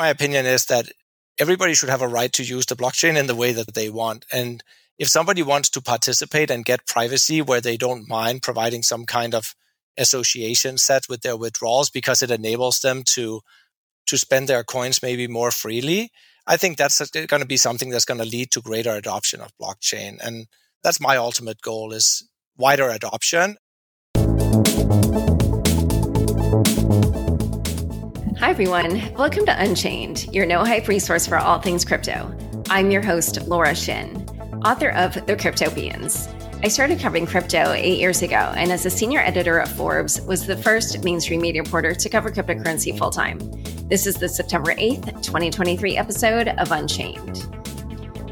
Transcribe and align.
my 0.00 0.08
opinion 0.08 0.46
is 0.46 0.64
that 0.64 0.86
everybody 1.38 1.74
should 1.74 1.90
have 1.90 2.00
a 2.00 2.08
right 2.08 2.32
to 2.32 2.42
use 2.42 2.64
the 2.64 2.74
blockchain 2.74 3.18
in 3.18 3.26
the 3.26 3.34
way 3.34 3.52
that 3.52 3.74
they 3.74 3.90
want. 3.90 4.24
And 4.32 4.64
if 4.98 5.08
somebody 5.08 5.42
wants 5.42 5.68
to 5.70 5.82
participate 5.82 6.50
and 6.50 6.64
get 6.64 6.86
privacy 6.86 7.42
where 7.42 7.60
they 7.60 7.76
don't 7.76 8.08
mind 8.08 8.40
providing 8.40 8.82
some 8.82 9.04
kind 9.04 9.34
of 9.34 9.54
association 9.98 10.78
set 10.78 11.06
with 11.10 11.20
their 11.20 11.36
withdrawals 11.36 11.90
because 11.90 12.22
it 12.22 12.30
enables 12.30 12.80
them 12.80 13.02
to 13.14 13.42
to 14.06 14.16
spend 14.16 14.48
their 14.48 14.64
coins 14.64 15.02
maybe 15.02 15.28
more 15.28 15.50
freely, 15.50 16.10
I 16.46 16.56
think 16.56 16.78
that's 16.78 16.98
going 17.10 17.42
to 17.42 17.54
be 17.54 17.58
something 17.58 17.90
that's 17.90 18.06
going 18.06 18.20
to 18.20 18.32
lead 18.36 18.50
to 18.52 18.62
greater 18.62 18.92
adoption 18.92 19.42
of 19.42 19.52
blockchain. 19.60 20.18
And 20.26 20.46
that's 20.82 20.98
my 20.98 21.18
ultimate 21.18 21.60
goal 21.60 21.92
is 21.92 22.26
wider 22.56 22.88
adoption. 22.88 23.58
Hi, 28.40 28.48
everyone. 28.48 29.12
Welcome 29.16 29.44
to 29.44 29.62
Unchained, 29.62 30.32
your 30.32 30.46
no 30.46 30.64
hype 30.64 30.88
resource 30.88 31.26
for 31.26 31.36
all 31.36 31.60
things 31.60 31.84
crypto. 31.84 32.34
I'm 32.70 32.90
your 32.90 33.02
host, 33.02 33.42
Laura 33.42 33.74
Shin, 33.74 34.16
author 34.64 34.92
of 34.92 35.12
The 35.26 35.36
Cryptopians. 35.36 36.26
I 36.64 36.68
started 36.68 37.00
covering 37.00 37.26
crypto 37.26 37.72
eight 37.72 37.98
years 37.98 38.22
ago, 38.22 38.54
and 38.56 38.72
as 38.72 38.86
a 38.86 38.90
senior 38.90 39.20
editor 39.20 39.60
at 39.60 39.68
Forbes, 39.68 40.22
was 40.22 40.46
the 40.46 40.56
first 40.56 41.04
mainstream 41.04 41.42
media 41.42 41.62
reporter 41.62 41.94
to 41.94 42.08
cover 42.08 42.30
cryptocurrency 42.30 42.96
full 42.96 43.10
time. 43.10 43.38
This 43.90 44.06
is 44.06 44.14
the 44.14 44.28
September 44.28 44.72
8th, 44.72 45.22
2023 45.22 45.98
episode 45.98 46.48
of 46.48 46.72
Unchained. 46.72 47.46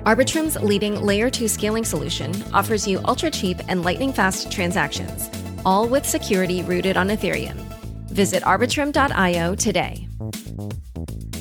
Arbitrum's 0.07 0.57
leading 0.63 1.03
layer 1.03 1.29
2 1.29 1.47
scaling 1.49 1.85
solution 1.85 2.33
offers 2.55 2.89
you 2.89 2.99
ultra 3.05 3.31
cheap 3.31 3.59
and 3.69 3.83
lightning 3.83 4.15
fast 4.15 4.51
transactions, 4.51 5.29
all 5.67 5.87
with 5.87 6.07
security 6.07 6.63
rooted 6.63 6.97
on 6.97 7.09
Ethereum. 7.09 7.78
Visit 8.11 8.43
arbitrum.io 8.43 9.55
today. 9.55 10.09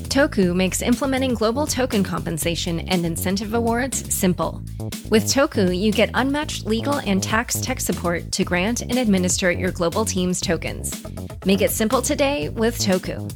Toku 0.09 0.55
makes 0.55 0.81
implementing 0.81 1.33
global 1.33 1.67
token 1.67 2.03
compensation 2.03 2.79
and 2.79 3.05
incentive 3.05 3.53
awards 3.53 4.13
simple. 4.13 4.63
With 5.09 5.25
Toku, 5.25 5.77
you 5.77 5.91
get 5.91 6.09
unmatched 6.13 6.65
legal 6.65 6.95
and 6.95 7.21
tax 7.21 7.61
tech 7.61 7.79
support 7.79 8.31
to 8.31 8.43
grant 8.43 8.81
and 8.81 8.97
administer 8.97 9.51
your 9.51 9.71
global 9.71 10.05
team's 10.05 10.41
tokens. 10.41 11.03
Make 11.45 11.61
it 11.61 11.71
simple 11.71 12.01
today 12.01 12.49
with 12.49 12.79
Toku. 12.79 13.31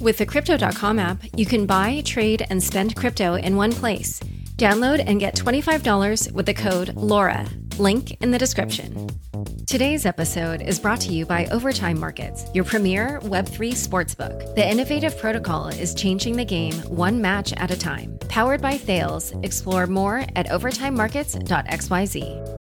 With 0.00 0.18
the 0.18 0.26
Crypto.com 0.26 0.98
app, 0.98 1.22
you 1.34 1.46
can 1.46 1.66
buy, 1.66 2.02
trade, 2.04 2.46
and 2.50 2.62
spend 2.62 2.94
crypto 2.94 3.34
in 3.34 3.56
one 3.56 3.72
place. 3.72 4.20
Download 4.56 5.02
and 5.06 5.18
get 5.18 5.34
$25 5.34 6.32
with 6.32 6.46
the 6.46 6.54
code 6.54 6.88
LAURA. 6.94 7.48
Link 7.78 8.16
in 8.22 8.30
the 8.30 8.38
description. 8.38 9.08
Today's 9.66 10.06
episode 10.06 10.62
is 10.62 10.78
brought 10.78 11.00
to 11.00 11.12
you 11.12 11.26
by 11.26 11.46
Overtime 11.46 11.98
Markets, 11.98 12.44
your 12.54 12.62
premier 12.62 13.18
Web3 13.24 13.72
sportsbook. 13.72 14.54
The 14.54 14.64
innovative 14.64 15.18
protocol 15.18 15.66
is 15.66 15.92
changing 15.92 16.36
the 16.36 16.44
game 16.44 16.74
one 16.82 17.20
match 17.20 17.52
at 17.54 17.72
a 17.72 17.76
time. 17.76 18.16
Powered 18.28 18.62
by 18.62 18.78
Thales, 18.78 19.32
explore 19.42 19.88
more 19.88 20.24
at 20.36 20.46
overtimemarkets.xyz. 20.46 22.56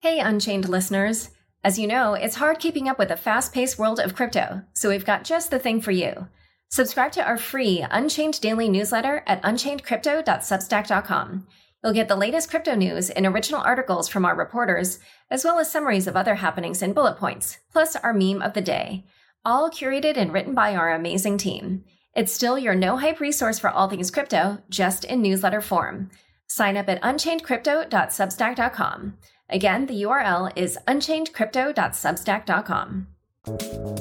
Hey, 0.00 0.20
Unchained 0.20 0.70
listeners. 0.70 1.28
As 1.62 1.78
you 1.78 1.86
know, 1.86 2.14
it's 2.14 2.36
hard 2.36 2.60
keeping 2.60 2.88
up 2.88 2.98
with 2.98 3.08
the 3.08 3.18
fast 3.18 3.52
paced 3.52 3.78
world 3.78 4.00
of 4.00 4.14
crypto, 4.14 4.62
so 4.72 4.88
we've 4.88 5.04
got 5.04 5.24
just 5.24 5.50
the 5.50 5.58
thing 5.58 5.82
for 5.82 5.90
you. 5.90 6.28
Subscribe 6.70 7.12
to 7.12 7.22
our 7.22 7.36
free 7.36 7.84
Unchained 7.90 8.40
daily 8.40 8.70
newsletter 8.70 9.22
at 9.26 9.42
unchainedcrypto.substack.com. 9.42 11.46
You'll 11.82 11.92
get 11.92 12.06
the 12.08 12.16
latest 12.16 12.48
crypto 12.50 12.74
news 12.74 13.10
and 13.10 13.24
original 13.24 13.60
articles 13.60 14.08
from 14.08 14.24
our 14.24 14.34
reporters, 14.34 14.98
as 15.30 15.44
well 15.44 15.60
as 15.60 15.70
summaries 15.70 16.08
of 16.08 16.16
other 16.16 16.36
happenings 16.36 16.80
and 16.82 16.94
bullet 16.94 17.18
points, 17.18 17.58
plus 17.72 17.96
our 17.96 18.12
meme 18.12 18.42
of 18.42 18.52
the 18.54 18.60
day, 18.60 19.04
all 19.44 19.70
curated 19.70 20.16
and 20.16 20.32
written 20.32 20.54
by 20.54 20.74
our 20.74 20.92
amazing 20.92 21.38
team. 21.38 21.84
It's 22.14 22.32
still 22.32 22.58
your 22.58 22.74
no 22.74 22.96
hype 22.96 23.20
resource 23.20 23.60
for 23.60 23.70
all 23.70 23.88
things 23.88 24.10
crypto, 24.10 24.58
just 24.68 25.04
in 25.04 25.22
newsletter 25.22 25.60
form. 25.60 26.10
Sign 26.48 26.76
up 26.76 26.88
at 26.88 27.00
unchainedcrypto.substack.com. 27.02 29.14
Again, 29.50 29.86
the 29.86 30.02
URL 30.02 30.52
is 30.56 30.76
unchainedcrypto.substack.com. 30.88 33.06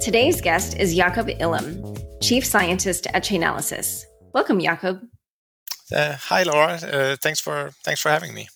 Today's 0.02 0.42
guest 0.42 0.76
is 0.78 0.96
Jacob 0.96 1.30
Illum, 1.40 1.96
Chief 2.22 2.44
Scientist 2.44 3.06
at 3.14 3.24
Chainalysis. 3.24 4.04
Welcome, 4.34 4.60
Jacob. 4.60 5.00
Uh, 5.94 6.16
hi, 6.16 6.44
Laura. 6.44 6.74
Uh, 6.74 7.16
thanks 7.16 7.40
for 7.40 7.72
thanks 7.84 8.02
for 8.02 8.10
having 8.10 8.34
me. 8.34 8.50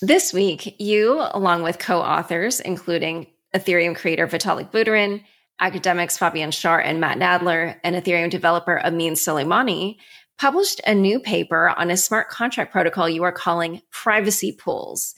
This 0.00 0.32
week, 0.32 0.76
you, 0.80 1.26
along 1.32 1.62
with 1.62 1.78
co-authors, 1.78 2.60
including 2.60 3.26
Ethereum 3.54 3.96
creator 3.96 4.26
Vitalik 4.26 4.70
Buterin, 4.70 5.24
academics 5.60 6.16
Fabian 6.16 6.50
Schaar 6.50 6.82
and 6.82 7.00
Matt 7.00 7.18
Nadler, 7.18 7.76
and 7.82 7.96
Ethereum 7.96 8.30
developer 8.30 8.80
Ameen 8.84 9.14
Soleimani, 9.14 9.96
published 10.38 10.80
a 10.86 10.94
new 10.94 11.18
paper 11.18 11.70
on 11.76 11.90
a 11.90 11.96
smart 11.96 12.28
contract 12.28 12.70
protocol 12.70 13.08
you 13.08 13.24
are 13.24 13.32
calling 13.32 13.82
privacy 13.90 14.52
pools. 14.52 15.14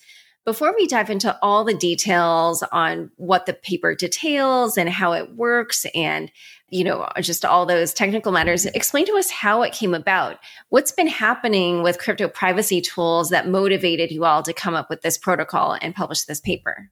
Before 0.46 0.74
we 0.74 0.86
dive 0.86 1.10
into 1.10 1.38
all 1.42 1.64
the 1.64 1.74
details 1.74 2.62
on 2.72 3.10
what 3.16 3.44
the 3.44 3.52
paper 3.52 3.94
details 3.94 4.78
and 4.78 4.88
how 4.88 5.12
it 5.12 5.36
works 5.36 5.84
and 5.94 6.32
you 6.70 6.84
know, 6.84 7.08
just 7.20 7.44
all 7.44 7.66
those 7.66 7.92
technical 7.92 8.32
matters. 8.32 8.64
Explain 8.66 9.06
to 9.06 9.16
us 9.16 9.30
how 9.30 9.62
it 9.62 9.72
came 9.72 9.92
about. 9.92 10.38
What's 10.68 10.92
been 10.92 11.08
happening 11.08 11.82
with 11.82 11.98
crypto 11.98 12.28
privacy 12.28 12.80
tools 12.80 13.30
that 13.30 13.48
motivated 13.48 14.10
you 14.10 14.24
all 14.24 14.42
to 14.44 14.52
come 14.52 14.74
up 14.74 14.88
with 14.88 15.02
this 15.02 15.18
protocol 15.18 15.76
and 15.80 15.94
publish 15.94 16.22
this 16.24 16.40
paper? 16.40 16.90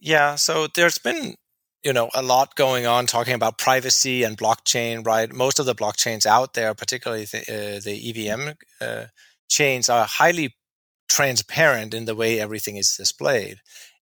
Yeah, 0.00 0.34
so 0.34 0.66
there's 0.74 0.98
been 0.98 1.36
you 1.84 1.92
know 1.92 2.08
a 2.14 2.22
lot 2.22 2.56
going 2.56 2.86
on 2.86 3.06
talking 3.06 3.34
about 3.34 3.58
privacy 3.58 4.22
and 4.22 4.38
blockchain 4.38 5.06
right 5.06 5.32
most 5.32 5.58
of 5.58 5.66
the 5.66 5.74
blockchains 5.74 6.24
out 6.24 6.54
there 6.54 6.74
particularly 6.74 7.26
the, 7.26 7.40
uh, 7.40 7.80
the 7.84 8.12
evm 8.12 8.56
uh, 8.80 9.04
chains 9.50 9.90
are 9.90 10.06
highly 10.06 10.54
transparent 11.10 11.92
in 11.92 12.06
the 12.06 12.14
way 12.14 12.40
everything 12.40 12.76
is 12.76 12.96
displayed 12.96 13.58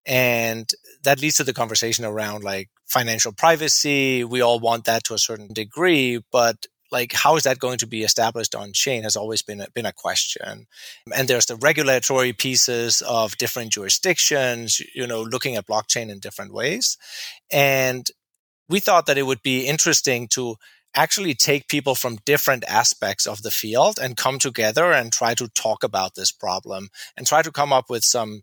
and 0.07 0.69
that 1.05 1.21
leads 1.21 1.37
to 1.37 1.45
the 1.45 1.53
conversation 1.53 2.05
around 2.05 2.45
like 2.45 2.69
financial 2.87 3.33
privacy. 3.33 4.25
We 4.25 4.41
all 4.41 4.61
want 4.61 4.85
that 4.85 5.05
to 5.05 5.15
a 5.15 5.19
certain 5.19 5.53
degree, 5.53 6.21
but 6.31 6.67
like 6.93 7.13
how 7.13 7.37
is 7.37 7.45
that 7.45 7.59
going 7.59 7.79
to 7.79 7.87
be 7.87 8.05
established 8.05 8.55
on 8.55 8.73
chain 8.73 9.03
has 9.03 9.17
always 9.17 9.43
been 9.43 9.63
a, 9.63 9.71
been 9.75 9.87
a 9.87 9.93
question 9.93 10.67
and 11.17 11.27
there's 11.27 11.47
the 11.47 11.57
regulatory 11.57 12.33
pieces 12.35 13.03
of 13.09 13.37
different 13.39 13.73
jurisdictions 13.73 14.81
you 14.95 15.07
know 15.07 15.23
looking 15.23 15.57
at 15.57 15.67
blockchain 15.67 16.11
in 16.11 16.21
different 16.21 16.53
ways 16.53 16.99
and 17.51 18.11
we 18.69 18.79
thought 18.79 19.07
that 19.07 19.19
it 19.19 19.25
would 19.25 19.43
be 19.43 19.67
interesting 19.67 20.29
to 20.29 20.57
actually 20.95 21.35
take 21.35 21.69
people 21.69 21.95
from 21.95 22.19
different 22.27 22.65
aspects 22.69 23.27
of 23.27 23.43
the 23.43 23.51
field 23.51 23.99
and 24.01 24.17
come 24.17 24.39
together 24.39 24.93
and 24.93 25.13
try 25.13 25.35
to 25.35 25.49
talk 25.49 25.83
about 25.83 26.15
this 26.15 26.31
problem 26.31 26.89
and 27.17 27.27
try 27.27 27.41
to 27.41 27.51
come 27.51 27.73
up 27.73 27.89
with 27.89 28.05
some 28.05 28.43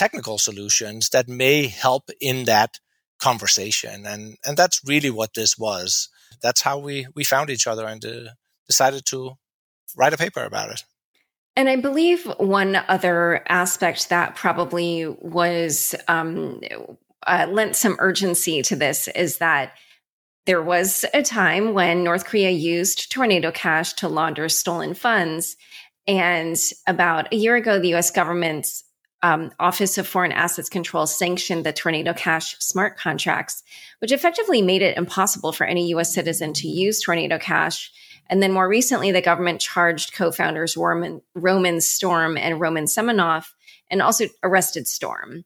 technical 0.00 0.38
solutions 0.38 1.10
that 1.10 1.28
may 1.28 1.66
help 1.66 2.08
in 2.22 2.46
that 2.46 2.80
conversation. 3.18 4.06
And, 4.06 4.38
and 4.46 4.56
that's 4.56 4.80
really 4.86 5.10
what 5.10 5.34
this 5.34 5.58
was. 5.58 6.08
That's 6.42 6.62
how 6.62 6.78
we, 6.78 7.06
we 7.14 7.22
found 7.22 7.50
each 7.50 7.66
other 7.66 7.86
and 7.86 8.02
uh, 8.02 8.30
decided 8.66 9.04
to 9.06 9.32
write 9.94 10.14
a 10.14 10.16
paper 10.16 10.42
about 10.42 10.70
it. 10.70 10.84
And 11.54 11.68
I 11.68 11.76
believe 11.76 12.24
one 12.38 12.76
other 12.88 13.44
aspect 13.46 14.08
that 14.08 14.36
probably 14.36 15.06
was 15.06 15.94
um, 16.08 16.62
uh, 17.26 17.46
lent 17.50 17.76
some 17.76 17.96
urgency 17.98 18.62
to 18.62 18.76
this 18.76 19.06
is 19.08 19.36
that 19.36 19.74
there 20.46 20.62
was 20.62 21.04
a 21.12 21.22
time 21.22 21.74
when 21.74 22.02
North 22.02 22.24
Korea 22.24 22.48
used 22.48 23.12
Tornado 23.12 23.50
Cash 23.50 23.92
to 23.94 24.08
launder 24.08 24.48
stolen 24.48 24.94
funds. 24.94 25.56
And 26.06 26.56
about 26.86 27.30
a 27.34 27.36
year 27.36 27.56
ago, 27.56 27.78
the 27.78 27.92
US 27.96 28.10
government 28.10 28.66
um, 29.22 29.50
Office 29.58 29.98
of 29.98 30.06
Foreign 30.06 30.32
Assets 30.32 30.68
Control 30.68 31.06
sanctioned 31.06 31.64
the 31.64 31.72
Tornado 31.72 32.14
Cash 32.14 32.56
smart 32.58 32.96
contracts, 32.96 33.62
which 33.98 34.12
effectively 34.12 34.62
made 34.62 34.82
it 34.82 34.96
impossible 34.96 35.52
for 35.52 35.64
any 35.64 35.88
US 35.94 36.14
citizen 36.14 36.52
to 36.54 36.68
use 36.68 37.00
Tornado 37.00 37.38
Cash. 37.38 37.92
And 38.28 38.42
then 38.42 38.52
more 38.52 38.68
recently, 38.68 39.10
the 39.10 39.20
government 39.20 39.60
charged 39.60 40.14
co 40.14 40.30
founders 40.30 40.76
Roman, 40.76 41.20
Roman 41.34 41.80
Storm 41.80 42.36
and 42.36 42.60
Roman 42.60 42.84
Semenov 42.84 43.46
and 43.90 44.00
also 44.00 44.26
arrested 44.42 44.86
Storm 44.86 45.44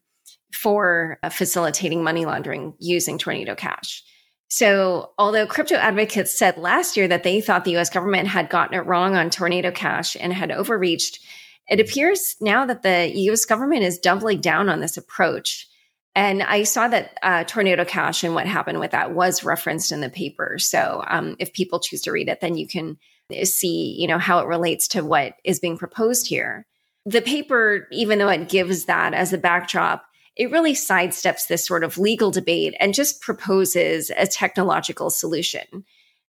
for 0.53 1.19
uh, 1.23 1.29
facilitating 1.29 2.03
money 2.03 2.25
laundering 2.25 2.75
using 2.79 3.17
Tornado 3.17 3.55
Cash. 3.55 4.03
So, 4.47 5.11
although 5.17 5.47
crypto 5.47 5.75
advocates 5.75 6.37
said 6.37 6.57
last 6.57 6.95
year 6.95 7.07
that 7.07 7.23
they 7.23 7.41
thought 7.41 7.65
the 7.65 7.75
US 7.77 7.89
government 7.89 8.27
had 8.27 8.49
gotten 8.49 8.77
it 8.77 8.85
wrong 8.85 9.15
on 9.15 9.29
Tornado 9.29 9.71
Cash 9.71 10.15
and 10.19 10.31
had 10.31 10.51
overreached, 10.51 11.19
it 11.67 11.79
appears 11.79 12.35
now 12.41 12.65
that 12.65 12.83
the 12.83 13.11
US 13.31 13.45
government 13.45 13.83
is 13.83 13.99
doubling 13.99 14.41
down 14.41 14.69
on 14.69 14.79
this 14.79 14.97
approach. 14.97 15.67
And 16.15 16.43
I 16.43 16.63
saw 16.63 16.87
that 16.87 17.17
uh, 17.23 17.43
Tornado 17.43 17.83
Cash 17.83 18.23
and 18.23 18.33
what 18.33 18.47
happened 18.47 18.79
with 18.79 18.91
that 18.91 19.13
was 19.13 19.43
referenced 19.43 19.91
in 19.91 19.99
the 19.99 20.09
paper. 20.09 20.57
So 20.59 21.03
um, 21.07 21.35
if 21.39 21.51
people 21.51 21.79
choose 21.79 22.01
to 22.03 22.11
read 22.11 22.29
it, 22.29 22.39
then 22.39 22.55
you 22.55 22.67
can 22.67 22.97
see, 23.43 23.95
you 23.99 24.07
know, 24.07 24.19
how 24.19 24.39
it 24.39 24.47
relates 24.47 24.87
to 24.89 25.03
what 25.03 25.33
is 25.43 25.59
being 25.59 25.77
proposed 25.77 26.27
here. 26.27 26.65
The 27.05 27.21
paper, 27.21 27.87
even 27.91 28.19
though 28.19 28.29
it 28.29 28.49
gives 28.49 28.85
that 28.85 29.13
as 29.13 29.33
a 29.33 29.37
backdrop, 29.37 30.05
it 30.37 30.51
really 30.51 30.73
sidesteps 30.73 31.47
this 31.47 31.65
sort 31.65 31.83
of 31.83 31.97
legal 31.97 32.31
debate 32.31 32.75
and 32.79 32.93
just 32.93 33.21
proposes 33.21 34.11
a 34.17 34.27
technological 34.27 35.09
solution. 35.09 35.85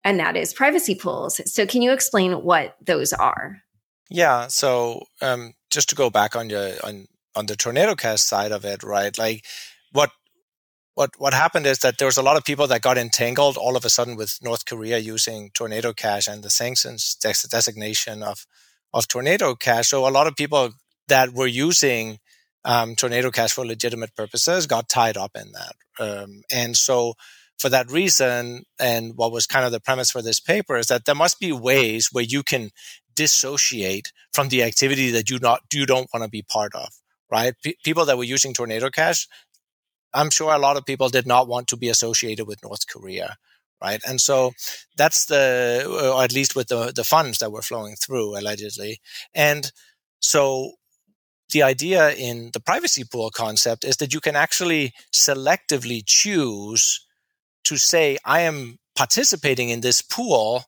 and 0.03 0.19
that 0.19 0.37
is 0.37 0.53
privacy 0.53 0.93
pools. 0.93 1.41
So, 1.51 1.65
can 1.65 1.81
you 1.81 1.91
explain 1.91 2.43
what 2.43 2.77
those 2.79 3.11
are? 3.11 3.64
Yeah. 4.09 4.47
So, 4.47 5.03
um, 5.21 5.53
just 5.71 5.89
to 5.89 5.95
go 5.95 6.09
back 6.09 6.35
on 6.35 6.49
your 6.49 6.73
on 6.83 7.07
on 7.35 7.47
the 7.47 7.55
tornado 7.55 7.95
cash 7.95 8.21
side 8.21 8.51
of 8.51 8.63
it, 8.65 8.83
right? 8.83 9.17
Like, 9.17 9.45
what 9.91 10.11
what 10.95 11.11
what 11.19 11.33
happened 11.33 11.65
is 11.67 11.79
that 11.79 11.97
there 11.97 12.07
was 12.07 12.17
a 12.17 12.23
lot 12.23 12.37
of 12.37 12.43
people 12.45 12.67
that 12.67 12.81
got 12.81 12.97
entangled 12.97 13.57
all 13.57 13.77
of 13.77 13.85
a 13.85 13.89
sudden 13.89 14.15
with 14.15 14.39
North 14.43 14.65
Korea 14.65 14.97
using 14.99 15.51
tornado 15.53 15.93
cash 15.93 16.27
and 16.27 16.43
the 16.43 16.49
sanctions 16.49 17.15
designation 17.15 18.23
of 18.23 18.45
of 18.93 19.07
tornado 19.07 19.55
cash. 19.55 19.89
So 19.89 20.07
a 20.07 20.11
lot 20.11 20.27
of 20.27 20.35
people 20.35 20.71
that 21.07 21.33
were 21.33 21.47
using 21.47 22.19
um, 22.65 22.95
tornado 22.95 23.31
cash 23.31 23.53
for 23.53 23.65
legitimate 23.65 24.15
purposes 24.15 24.67
got 24.67 24.89
tied 24.89 25.17
up 25.17 25.31
in 25.35 25.51
that, 25.53 25.75
um, 25.99 26.43
and 26.51 26.77
so 26.77 27.15
for 27.57 27.69
that 27.69 27.89
reason, 27.91 28.63
and 28.79 29.13
what 29.15 29.31
was 29.31 29.47
kind 29.47 29.65
of 29.65 29.71
the 29.71 29.79
premise 29.79 30.11
for 30.11 30.21
this 30.21 30.39
paper 30.39 30.77
is 30.77 30.87
that 30.87 31.05
there 31.05 31.15
must 31.15 31.39
be 31.39 31.51
ways 31.53 32.09
where 32.11 32.23
you 32.23 32.43
can 32.43 32.71
dissociate 33.15 34.11
from 34.33 34.49
the 34.49 34.63
activity 34.63 35.11
that 35.11 35.29
you 35.29 35.39
not 35.39 35.61
you 35.73 35.85
don't 35.85 36.09
want 36.13 36.23
to 36.23 36.29
be 36.29 36.41
part 36.41 36.75
of. 36.75 36.89
Right? 37.31 37.53
P- 37.63 37.77
people 37.83 38.05
that 38.05 38.17
were 38.17 38.23
using 38.23 38.53
Tornado 38.53 38.89
Cash, 38.89 39.27
I'm 40.13 40.29
sure 40.29 40.53
a 40.53 40.59
lot 40.59 40.77
of 40.77 40.85
people 40.85 41.09
did 41.09 41.25
not 41.25 41.47
want 41.47 41.67
to 41.69 41.77
be 41.77 41.89
associated 41.89 42.45
with 42.47 42.63
North 42.63 42.87
Korea. 42.87 43.37
Right. 43.81 44.01
And 44.07 44.21
so 44.21 44.53
that's 44.95 45.25
the, 45.25 45.85
or 45.85 46.23
at 46.23 46.33
least 46.33 46.55
with 46.55 46.69
the, 46.69 46.93
the 46.95 47.03
funds 47.03 47.39
that 47.39 47.51
were 47.51 47.61
flowing 47.61 47.95
through 47.95 48.37
allegedly. 48.37 48.99
And 49.33 49.71
so 50.19 50.71
the 51.51 51.61
idea 51.61 52.11
in 52.11 52.51
the 52.53 52.61
privacy 52.61 53.03
pool 53.03 53.29
concept 53.29 53.83
is 53.83 53.97
that 53.97 54.13
you 54.13 54.21
can 54.21 54.35
actually 54.35 54.93
selectively 55.13 56.01
choose 56.05 57.05
to 57.65 57.77
say, 57.77 58.17
I 58.25 58.41
am 58.41 58.79
participating 58.95 59.69
in 59.69 59.81
this 59.81 60.01
pool 60.01 60.63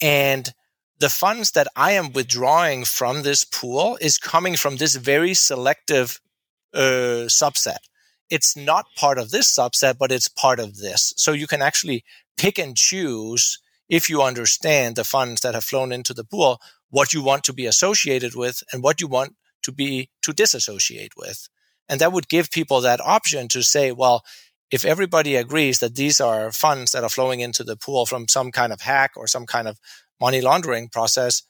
and 0.00 0.52
the 0.98 1.08
funds 1.08 1.52
that 1.52 1.68
I 1.76 1.92
am 1.92 2.12
withdrawing 2.12 2.84
from 2.84 3.22
this 3.22 3.44
pool 3.44 3.98
is 4.00 4.18
coming 4.18 4.56
from 4.56 4.76
this 4.76 4.96
very 4.96 5.34
selective 5.34 6.20
uh, 6.72 7.28
subset. 7.28 7.78
It's 8.30 8.56
not 8.56 8.86
part 8.96 9.18
of 9.18 9.30
this 9.30 9.54
subset, 9.54 9.98
but 9.98 10.10
it's 10.10 10.28
part 10.28 10.58
of 10.58 10.78
this. 10.78 11.12
So 11.16 11.32
you 11.32 11.46
can 11.46 11.62
actually 11.62 12.04
pick 12.36 12.58
and 12.58 12.76
choose 12.76 13.58
if 13.88 14.10
you 14.10 14.22
understand 14.22 14.96
the 14.96 15.04
funds 15.04 15.42
that 15.42 15.54
have 15.54 15.64
flown 15.64 15.92
into 15.92 16.12
the 16.12 16.24
pool, 16.24 16.60
what 16.90 17.12
you 17.12 17.22
want 17.22 17.44
to 17.44 17.52
be 17.52 17.66
associated 17.66 18.34
with 18.34 18.62
and 18.72 18.82
what 18.82 19.00
you 19.00 19.06
want 19.06 19.36
to 19.62 19.72
be 19.72 20.10
to 20.22 20.32
disassociate 20.32 21.12
with. 21.16 21.48
And 21.88 22.00
that 22.00 22.12
would 22.12 22.28
give 22.28 22.50
people 22.50 22.80
that 22.80 23.00
option 23.00 23.48
to 23.48 23.62
say, 23.62 23.92
well, 23.92 24.24
if 24.70 24.84
everybody 24.84 25.36
agrees 25.36 25.78
that 25.78 25.94
these 25.94 26.20
are 26.20 26.50
funds 26.50 26.90
that 26.92 27.04
are 27.04 27.08
flowing 27.08 27.40
into 27.40 27.62
the 27.62 27.76
pool 27.76 28.06
from 28.06 28.26
some 28.26 28.50
kind 28.50 28.72
of 28.72 28.80
hack 28.80 29.12
or 29.16 29.28
some 29.28 29.46
kind 29.46 29.68
of 29.68 29.78
money 30.20 30.40
laundering 30.40 30.88
process, 30.88 31.42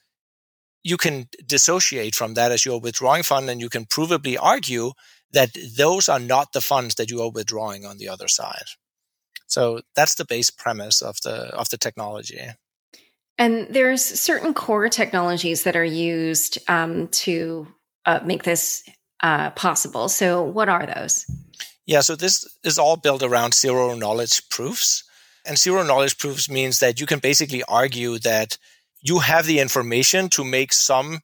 you 0.83 0.97
can 0.97 1.27
dissociate 1.45 2.15
from 2.15 2.33
that 2.35 2.51
as 2.51 2.65
your 2.65 2.79
withdrawing 2.79 3.23
fund 3.23 3.49
and 3.49 3.59
you 3.59 3.69
can 3.69 3.85
provably 3.85 4.37
argue 4.39 4.91
that 5.31 5.49
those 5.77 6.07
are 6.07 6.19
not 6.19 6.53
the 6.53 6.61
funds 6.61 6.95
that 6.95 7.11
you 7.11 7.21
are 7.21 7.31
withdrawing 7.31 7.85
on 7.85 7.97
the 7.97 8.07
other 8.07 8.27
side. 8.27 8.65
So 9.47 9.81
that's 9.95 10.15
the 10.15 10.25
base 10.25 10.49
premise 10.49 11.01
of 11.01 11.17
the 11.23 11.53
of 11.55 11.69
the 11.69 11.77
technology. 11.77 12.39
And 13.37 13.67
there's 13.69 14.03
certain 14.03 14.53
core 14.53 14.89
technologies 14.89 15.63
that 15.63 15.75
are 15.75 15.85
used 15.85 16.57
um, 16.67 17.07
to 17.09 17.67
uh, 18.05 18.19
make 18.25 18.43
this 18.43 18.83
uh, 19.21 19.51
possible. 19.51 20.09
So 20.09 20.43
what 20.43 20.69
are 20.69 20.85
those? 20.85 21.25
Yeah, 21.85 22.01
so 22.01 22.15
this 22.15 22.45
is 22.63 22.79
all 22.79 22.97
built 22.97 23.23
around 23.23 23.53
zero 23.53 23.95
knowledge 23.95 24.49
proofs. 24.49 25.03
And 25.47 25.57
zero 25.57 25.81
knowledge 25.81 26.17
proofs 26.17 26.49
means 26.49 26.79
that 26.79 26.99
you 26.99 27.05
can 27.05 27.19
basically 27.19 27.63
argue 27.63 28.19
that 28.19 28.57
you 28.99 29.19
have 29.19 29.45
the 29.45 29.59
information 29.59 30.27
to 30.29 30.43
make 30.43 30.73
some 30.73 31.21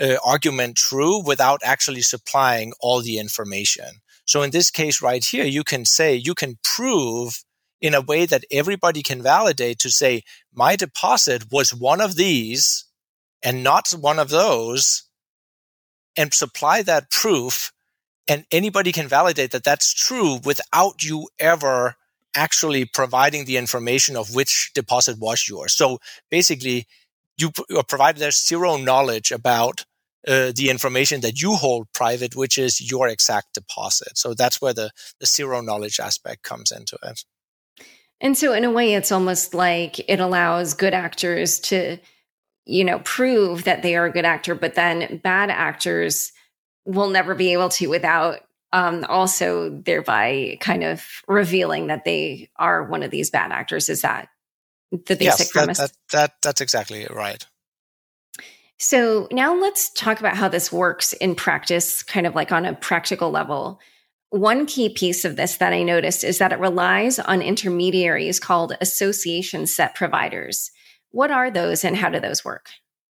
uh, 0.00 0.16
argument 0.24 0.76
true 0.76 1.20
without 1.22 1.60
actually 1.64 2.02
supplying 2.02 2.72
all 2.80 3.00
the 3.00 3.18
information. 3.18 4.00
So 4.26 4.42
in 4.42 4.50
this 4.50 4.70
case 4.70 5.02
right 5.02 5.24
here, 5.24 5.44
you 5.44 5.64
can 5.64 5.84
say, 5.84 6.14
you 6.14 6.34
can 6.34 6.58
prove 6.62 7.42
in 7.80 7.94
a 7.94 8.00
way 8.00 8.26
that 8.26 8.44
everybody 8.50 9.02
can 9.02 9.22
validate 9.22 9.80
to 9.80 9.90
say, 9.90 10.22
my 10.52 10.76
deposit 10.76 11.50
was 11.50 11.74
one 11.74 12.00
of 12.00 12.16
these 12.16 12.84
and 13.42 13.64
not 13.64 13.90
one 13.90 14.18
of 14.18 14.30
those 14.30 15.02
and 16.16 16.32
supply 16.32 16.82
that 16.82 17.10
proof 17.10 17.72
and 18.26 18.46
anybody 18.50 18.92
can 18.92 19.08
validate 19.08 19.50
that 19.50 19.64
that's 19.64 19.92
true 19.92 20.38
without 20.44 21.02
you 21.02 21.28
ever 21.38 21.96
actually 22.34 22.84
providing 22.84 23.44
the 23.44 23.56
information 23.56 24.16
of 24.16 24.34
which 24.34 24.70
deposit 24.74 25.18
was 25.18 25.48
yours. 25.48 25.74
So 25.74 25.98
basically, 26.30 26.86
you, 27.38 27.50
are 27.76 27.82
provided 27.82 28.20
there's 28.20 28.44
zero 28.44 28.76
knowledge 28.76 29.32
about 29.32 29.84
uh, 30.26 30.52
the 30.54 30.70
information 30.70 31.20
that 31.20 31.40
you 31.40 31.54
hold 31.54 31.92
private, 31.92 32.34
which 32.34 32.56
is 32.56 32.80
your 32.80 33.08
exact 33.08 33.54
deposit. 33.54 34.16
So 34.16 34.34
that's 34.34 34.60
where 34.60 34.72
the, 34.72 34.90
the 35.20 35.26
zero 35.26 35.60
knowledge 35.60 36.00
aspect 36.00 36.42
comes 36.42 36.72
into 36.72 36.98
it. 37.02 37.24
And 38.20 38.38
so, 38.38 38.52
in 38.54 38.64
a 38.64 38.70
way, 38.70 38.94
it's 38.94 39.12
almost 39.12 39.52
like 39.52 39.98
it 40.08 40.20
allows 40.20 40.72
good 40.72 40.94
actors 40.94 41.60
to, 41.60 41.98
you 42.64 42.84
know, 42.84 43.00
prove 43.00 43.64
that 43.64 43.82
they 43.82 43.96
are 43.96 44.06
a 44.06 44.12
good 44.12 44.24
actor, 44.24 44.54
but 44.54 44.76
then 44.76 45.20
bad 45.22 45.50
actors 45.50 46.32
will 46.86 47.10
never 47.10 47.34
be 47.34 47.52
able 47.52 47.68
to 47.70 47.88
without 47.88 48.40
um, 48.74 49.06
also 49.08 49.70
thereby 49.70 50.58
kind 50.60 50.82
of 50.82 51.06
revealing 51.28 51.86
that 51.86 52.04
they 52.04 52.50
are 52.56 52.82
one 52.82 53.04
of 53.04 53.12
these 53.12 53.30
bad 53.30 53.52
actors. 53.52 53.88
Is 53.88 54.02
that 54.02 54.28
the 54.90 55.14
basic 55.14 55.20
yes, 55.20 55.52
premise? 55.52 55.78
That, 55.78 55.92
that, 56.10 56.18
that, 56.18 56.34
that's 56.42 56.60
exactly 56.60 57.06
right. 57.08 57.46
So 58.76 59.28
now 59.30 59.54
let's 59.54 59.92
talk 59.92 60.18
about 60.18 60.36
how 60.36 60.48
this 60.48 60.72
works 60.72 61.12
in 61.12 61.36
practice, 61.36 62.02
kind 62.02 62.26
of 62.26 62.34
like 62.34 62.50
on 62.50 62.66
a 62.66 62.74
practical 62.74 63.30
level. 63.30 63.78
One 64.30 64.66
key 64.66 64.88
piece 64.88 65.24
of 65.24 65.36
this 65.36 65.58
that 65.58 65.72
I 65.72 65.84
noticed 65.84 66.24
is 66.24 66.38
that 66.38 66.52
it 66.52 66.58
relies 66.58 67.20
on 67.20 67.42
intermediaries 67.42 68.40
called 68.40 68.76
association 68.80 69.68
set 69.68 69.94
providers. 69.94 70.72
What 71.12 71.30
are 71.30 71.48
those 71.48 71.84
and 71.84 71.96
how 71.96 72.08
do 72.08 72.18
those 72.18 72.44
work? 72.44 72.66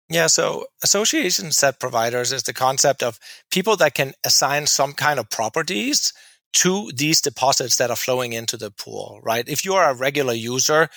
Yeah, 0.09 0.27
so 0.27 0.65
association 0.83 1.51
set 1.51 1.79
providers 1.79 2.31
is 2.31 2.43
the 2.43 2.53
concept 2.53 3.01
of 3.01 3.19
people 3.51 3.75
that 3.77 3.95
can 3.95 4.13
assign 4.25 4.67
some 4.67 4.93
kind 4.93 5.19
of 5.19 5.29
properties 5.29 6.13
to 6.53 6.91
these 6.95 7.21
deposits 7.21 7.77
that 7.77 7.89
are 7.89 7.95
flowing 7.95 8.33
into 8.33 8.57
the 8.57 8.69
pool, 8.69 9.19
right? 9.23 9.47
If 9.47 9.65
you 9.65 9.73
are 9.73 9.89
a 9.89 9.95
regular 9.95 10.33
user, 10.33 10.89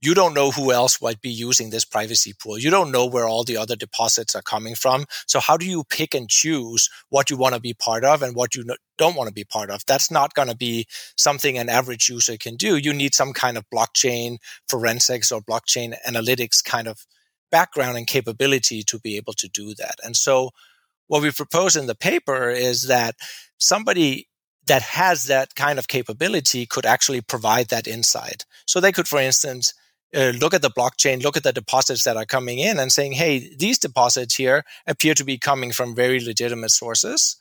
you 0.00 0.14
don't 0.14 0.34
know 0.34 0.50
who 0.50 0.72
else 0.72 1.00
might 1.02 1.20
be 1.20 1.30
using 1.30 1.70
this 1.70 1.84
privacy 1.84 2.32
pool. 2.40 2.58
You 2.58 2.70
don't 2.70 2.90
know 2.90 3.06
where 3.06 3.26
all 3.26 3.44
the 3.44 3.56
other 3.56 3.76
deposits 3.76 4.34
are 4.34 4.42
coming 4.42 4.74
from. 4.74 5.04
So 5.26 5.38
how 5.38 5.56
do 5.56 5.66
you 5.66 5.84
pick 5.84 6.14
and 6.14 6.28
choose 6.28 6.88
what 7.10 7.30
you 7.30 7.36
want 7.36 7.54
to 7.54 7.60
be 7.60 7.74
part 7.74 8.04
of 8.04 8.22
and 8.22 8.34
what 8.34 8.54
you 8.54 8.64
don't 8.98 9.14
want 9.16 9.28
to 9.28 9.34
be 9.34 9.44
part 9.44 9.70
of? 9.70 9.82
That's 9.86 10.10
not 10.10 10.34
going 10.34 10.48
to 10.48 10.56
be 10.56 10.86
something 11.16 11.58
an 11.58 11.68
average 11.68 12.08
user 12.08 12.36
can 12.36 12.56
do. 12.56 12.76
You 12.76 12.92
need 12.92 13.14
some 13.14 13.32
kind 13.32 13.56
of 13.56 13.64
blockchain 13.72 14.38
forensics 14.68 15.30
or 15.30 15.40
blockchain 15.40 15.94
analytics 16.08 16.64
kind 16.64 16.88
of 16.88 17.04
background 17.52 17.96
and 17.96 18.06
capability 18.08 18.82
to 18.82 18.98
be 18.98 19.16
able 19.16 19.34
to 19.34 19.48
do 19.48 19.74
that. 19.74 19.96
And 20.02 20.16
so 20.16 20.50
what 21.06 21.22
we 21.22 21.30
propose 21.30 21.76
in 21.76 21.86
the 21.86 21.94
paper 21.94 22.50
is 22.50 22.88
that 22.88 23.14
somebody 23.58 24.28
that 24.66 24.82
has 24.82 25.26
that 25.26 25.54
kind 25.54 25.78
of 25.78 25.86
capability 25.86 26.66
could 26.66 26.86
actually 26.86 27.20
provide 27.20 27.68
that 27.68 27.86
insight. 27.86 28.44
So 28.66 28.80
they 28.80 28.92
could, 28.92 29.08
for 29.08 29.20
instance, 29.20 29.74
uh, 30.14 30.32
look 30.38 30.54
at 30.54 30.62
the 30.62 30.70
blockchain, 30.70 31.22
look 31.22 31.36
at 31.36 31.42
the 31.42 31.52
deposits 31.52 32.04
that 32.04 32.16
are 32.16 32.26
coming 32.26 32.58
in 32.58 32.78
and 32.78 32.92
saying, 32.92 33.12
hey, 33.12 33.54
these 33.56 33.78
deposits 33.78 34.34
here 34.36 34.62
appear 34.86 35.14
to 35.14 35.24
be 35.24 35.38
coming 35.38 35.72
from 35.72 35.94
very 35.94 36.20
legitimate 36.20 36.70
sources. 36.70 37.36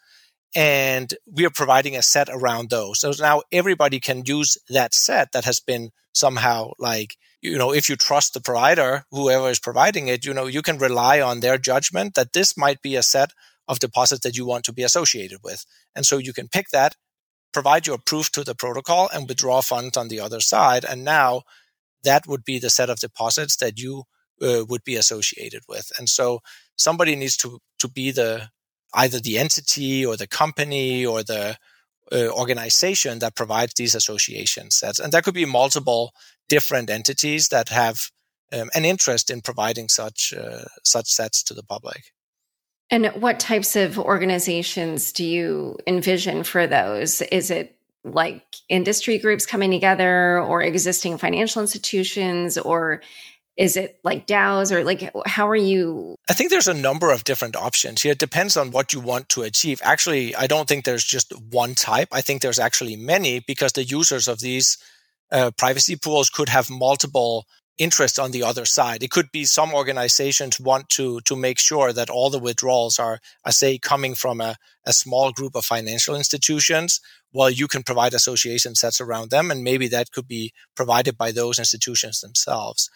And 0.55 1.13
we 1.25 1.45
are 1.45 1.51
providing 1.51 1.95
a 1.95 2.01
set 2.01 2.29
around 2.29 2.69
those. 2.69 2.99
So 2.99 3.13
now 3.19 3.43
everybody 3.51 3.99
can 3.99 4.23
use 4.25 4.57
that 4.69 4.93
set 4.93 5.31
that 5.31 5.45
has 5.45 5.59
been 5.59 5.91
somehow 6.13 6.71
like 6.77 7.15
you 7.41 7.57
know, 7.57 7.73
if 7.73 7.89
you 7.89 7.95
trust 7.95 8.33
the 8.33 8.41
provider, 8.41 9.03
whoever 9.11 9.49
is 9.49 9.59
providing 9.59 10.07
it, 10.07 10.25
you 10.25 10.33
know, 10.33 10.45
you 10.45 10.61
can 10.61 10.77
rely 10.77 11.19
on 11.19 11.39
their 11.39 11.57
judgment 11.57 12.13
that 12.13 12.33
this 12.33 12.55
might 12.55 12.81
be 12.81 12.95
a 12.95 13.03
set 13.03 13.31
of 13.67 13.79
deposits 13.79 14.21
that 14.21 14.37
you 14.37 14.45
want 14.45 14.63
to 14.65 14.73
be 14.73 14.83
associated 14.83 15.39
with. 15.43 15.65
And 15.95 16.05
so 16.05 16.17
you 16.17 16.33
can 16.33 16.47
pick 16.47 16.69
that, 16.69 16.95
provide 17.51 17.87
your 17.87 17.97
proof 17.97 18.31
to 18.33 18.43
the 18.43 18.55
protocol 18.55 19.09
and 19.13 19.27
withdraw 19.27 19.61
funds 19.61 19.97
on 19.97 20.07
the 20.07 20.19
other 20.19 20.39
side. 20.39 20.85
And 20.85 21.03
now 21.03 21.41
that 22.03 22.27
would 22.27 22.43
be 22.43 22.59
the 22.59 22.69
set 22.69 22.89
of 22.89 22.99
deposits 22.99 23.57
that 23.57 23.79
you 23.79 24.03
uh, 24.41 24.65
would 24.67 24.83
be 24.83 24.95
associated 24.95 25.61
with. 25.67 25.91
And 25.97 26.09
so 26.09 26.41
somebody 26.75 27.15
needs 27.15 27.37
to, 27.37 27.59
to 27.79 27.87
be 27.87 28.11
the, 28.11 28.49
either 28.93 29.19
the 29.19 29.37
entity 29.39 30.05
or 30.05 30.15
the 30.15 30.27
company 30.27 31.05
or 31.05 31.23
the 31.23 31.57
uh, 32.11 32.29
organization 32.29 33.19
that 33.19 33.35
provides 33.35 33.73
these 33.73 33.95
association 33.95 34.71
sets. 34.71 34.99
And 34.99 35.11
there 35.11 35.21
could 35.21 35.33
be 35.33 35.45
multiple 35.45 36.13
different 36.49 36.89
entities 36.89 37.47
that 37.49 37.69
have 37.69 38.09
um, 38.53 38.69
an 38.73 38.85
interest 38.85 39.29
in 39.29 39.41
providing 39.41 39.87
such 39.87 40.33
uh, 40.33 40.65
such 40.83 41.07
sets 41.07 41.43
to 41.43 41.53
the 41.53 41.63
public. 41.63 42.11
And 42.89 43.07
what 43.07 43.39
types 43.39 43.77
of 43.77 43.97
organizations 43.97 45.13
do 45.13 45.23
you 45.23 45.77
envision 45.87 46.43
for 46.43 46.67
those? 46.67 47.21
Is 47.21 47.49
it 47.49 47.77
like 48.03 48.43
industry 48.67 49.17
groups 49.17 49.45
coming 49.45 49.71
together 49.71 50.41
or 50.41 50.61
existing 50.61 51.17
financial 51.17 51.61
institutions 51.61 52.57
or 52.57 53.01
Is 53.57 53.75
it 53.75 53.99
like 54.03 54.27
DAOs 54.27 54.71
or 54.71 54.83
like 54.83 55.11
how 55.25 55.47
are 55.47 55.55
you? 55.55 56.15
I 56.29 56.33
think 56.33 56.49
there's 56.49 56.67
a 56.67 56.73
number 56.73 57.11
of 57.11 57.23
different 57.23 57.55
options 57.55 58.01
here. 58.01 58.13
It 58.13 58.19
depends 58.19 58.55
on 58.55 58.71
what 58.71 58.93
you 58.93 58.99
want 58.99 59.29
to 59.29 59.43
achieve. 59.43 59.81
Actually, 59.83 60.35
I 60.35 60.47
don't 60.47 60.67
think 60.67 60.85
there's 60.85 61.03
just 61.03 61.33
one 61.49 61.75
type. 61.75 62.07
I 62.11 62.21
think 62.21 62.41
there's 62.41 62.59
actually 62.59 62.95
many 62.95 63.39
because 63.39 63.73
the 63.73 63.83
users 63.83 64.27
of 64.27 64.39
these 64.39 64.77
uh, 65.31 65.51
privacy 65.57 65.95
pools 65.95 66.29
could 66.29 66.49
have 66.49 66.69
multiple 66.69 67.45
interests 67.77 68.19
on 68.19 68.31
the 68.31 68.43
other 68.43 68.65
side. 68.65 69.01
It 69.01 69.11
could 69.11 69.31
be 69.31 69.43
some 69.45 69.73
organizations 69.73 70.59
want 70.59 70.89
to 70.89 71.19
to 71.21 71.35
make 71.35 71.57
sure 71.57 71.91
that 71.91 72.09
all 72.09 72.29
the 72.29 72.39
withdrawals 72.39 72.99
are, 72.99 73.19
are 73.45 73.51
say, 73.51 73.77
coming 73.77 74.13
from 74.15 74.39
a, 74.39 74.55
a 74.85 74.93
small 74.93 75.31
group 75.31 75.55
of 75.55 75.65
financial 75.65 76.15
institutions, 76.15 76.99
well, 77.33 77.49
you 77.49 77.67
can 77.67 77.83
provide 77.83 78.13
association 78.13 78.75
sets 78.75 79.01
around 79.01 79.31
them, 79.31 79.49
and 79.51 79.63
maybe 79.63 79.87
that 79.87 80.11
could 80.11 80.27
be 80.27 80.53
provided 80.75 81.17
by 81.17 81.31
those 81.31 81.59
institutions 81.59 82.19
themselves. 82.19 82.89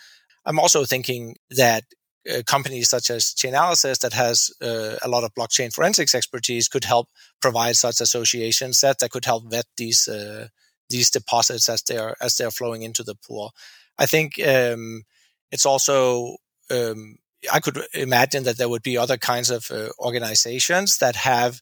I'm 0.45 0.59
also 0.59 0.85
thinking 0.85 1.35
that 1.51 1.83
uh, 2.29 2.41
companies 2.45 2.89
such 2.89 3.09
as 3.09 3.33
Chainalysis 3.33 3.99
that 3.99 4.13
has 4.13 4.51
uh, 4.61 4.95
a 5.03 5.07
lot 5.07 5.23
of 5.23 5.33
blockchain 5.33 5.73
forensics 5.73 6.15
expertise 6.15 6.67
could 6.67 6.83
help 6.83 7.07
provide 7.41 7.75
such 7.75 8.01
association 8.01 8.73
sets 8.73 9.01
that 9.01 9.11
could 9.11 9.25
help 9.25 9.49
vet 9.49 9.65
these 9.77 10.07
uh, 10.07 10.47
these 10.89 11.09
deposits 11.09 11.69
as 11.69 11.81
they're 11.83 12.15
as 12.21 12.35
they're 12.35 12.51
flowing 12.51 12.81
into 12.81 13.03
the 13.03 13.15
pool. 13.15 13.53
I 13.97 14.05
think 14.05 14.39
um, 14.45 15.03
it's 15.51 15.65
also 15.65 16.37
um, 16.71 17.17
I 17.51 17.59
could 17.59 17.79
imagine 17.93 18.43
that 18.43 18.57
there 18.57 18.69
would 18.69 18.83
be 18.83 18.97
other 18.97 19.17
kinds 19.17 19.49
of 19.49 19.69
uh, 19.71 19.89
organizations 19.99 20.97
that 20.97 21.15
have 21.15 21.61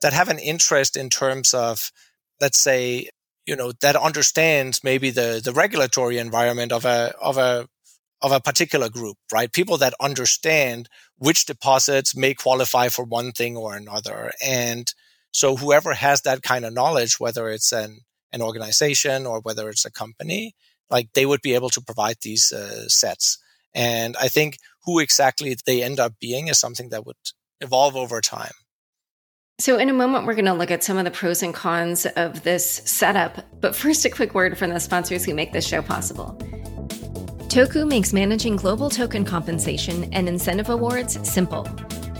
that 0.00 0.12
have 0.12 0.28
an 0.28 0.38
interest 0.38 0.96
in 0.96 1.08
terms 1.08 1.54
of 1.54 1.90
let's 2.40 2.58
say 2.58 3.08
you 3.46 3.56
know 3.56 3.72
that 3.80 3.96
understands 3.96 4.84
maybe 4.84 5.10
the 5.10 5.40
the 5.42 5.52
regulatory 5.52 6.18
environment 6.18 6.72
of 6.72 6.84
a 6.84 7.14
of 7.20 7.38
a 7.38 7.68
of 8.22 8.32
a 8.32 8.40
particular 8.40 8.88
group, 8.88 9.18
right? 9.32 9.52
People 9.52 9.76
that 9.78 9.94
understand 10.00 10.88
which 11.18 11.44
deposits 11.44 12.16
may 12.16 12.34
qualify 12.34 12.88
for 12.88 13.04
one 13.04 13.32
thing 13.32 13.56
or 13.56 13.74
another. 13.74 14.32
And 14.44 14.92
so 15.32 15.56
whoever 15.56 15.92
has 15.92 16.22
that 16.22 16.42
kind 16.42 16.64
of 16.64 16.72
knowledge, 16.72 17.18
whether 17.18 17.48
it's 17.48 17.72
an, 17.72 18.00
an 18.32 18.40
organization 18.40 19.26
or 19.26 19.40
whether 19.40 19.68
it's 19.68 19.84
a 19.84 19.90
company, 19.90 20.54
like 20.88 21.12
they 21.14 21.26
would 21.26 21.42
be 21.42 21.54
able 21.54 21.70
to 21.70 21.80
provide 21.80 22.16
these 22.22 22.52
uh, 22.52 22.88
sets. 22.88 23.38
And 23.74 24.16
I 24.20 24.28
think 24.28 24.58
who 24.84 25.00
exactly 25.00 25.56
they 25.66 25.82
end 25.82 25.98
up 25.98 26.14
being 26.20 26.48
is 26.48 26.60
something 26.60 26.90
that 26.90 27.04
would 27.04 27.16
evolve 27.60 27.96
over 27.96 28.20
time. 28.20 28.52
So, 29.58 29.78
in 29.78 29.88
a 29.88 29.92
moment, 29.92 30.26
we're 30.26 30.34
going 30.34 30.46
to 30.46 30.54
look 30.54 30.70
at 30.70 30.82
some 30.82 30.98
of 30.98 31.04
the 31.04 31.10
pros 31.10 31.42
and 31.42 31.54
cons 31.54 32.04
of 32.04 32.42
this 32.42 32.66
setup. 32.66 33.44
But 33.60 33.76
first, 33.76 34.04
a 34.04 34.10
quick 34.10 34.34
word 34.34 34.58
from 34.58 34.70
the 34.70 34.80
sponsors 34.80 35.24
who 35.24 35.34
make 35.34 35.52
this 35.52 35.66
show 35.66 35.82
possible. 35.82 36.36
Toku 37.52 37.86
makes 37.86 38.14
managing 38.14 38.56
global 38.56 38.88
token 38.88 39.26
compensation 39.26 40.08
and 40.14 40.26
incentive 40.26 40.70
awards 40.70 41.18
simple. 41.30 41.68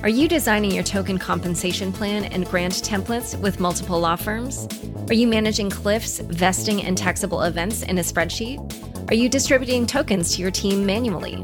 Are 0.02 0.08
you 0.10 0.28
designing 0.28 0.72
your 0.72 0.84
token 0.84 1.16
compensation 1.16 1.90
plan 1.90 2.24
and 2.24 2.44
grant 2.44 2.74
templates 2.74 3.40
with 3.40 3.58
multiple 3.58 3.98
law 3.98 4.14
firms? 4.14 4.68
Are 5.08 5.14
you 5.14 5.26
managing 5.26 5.70
cliffs, 5.70 6.18
vesting, 6.18 6.84
and 6.84 6.98
taxable 6.98 7.44
events 7.44 7.82
in 7.82 7.96
a 7.96 8.02
spreadsheet? 8.02 9.10
Are 9.10 9.14
you 9.14 9.30
distributing 9.30 9.86
tokens 9.86 10.36
to 10.36 10.42
your 10.42 10.50
team 10.50 10.84
manually? 10.84 11.42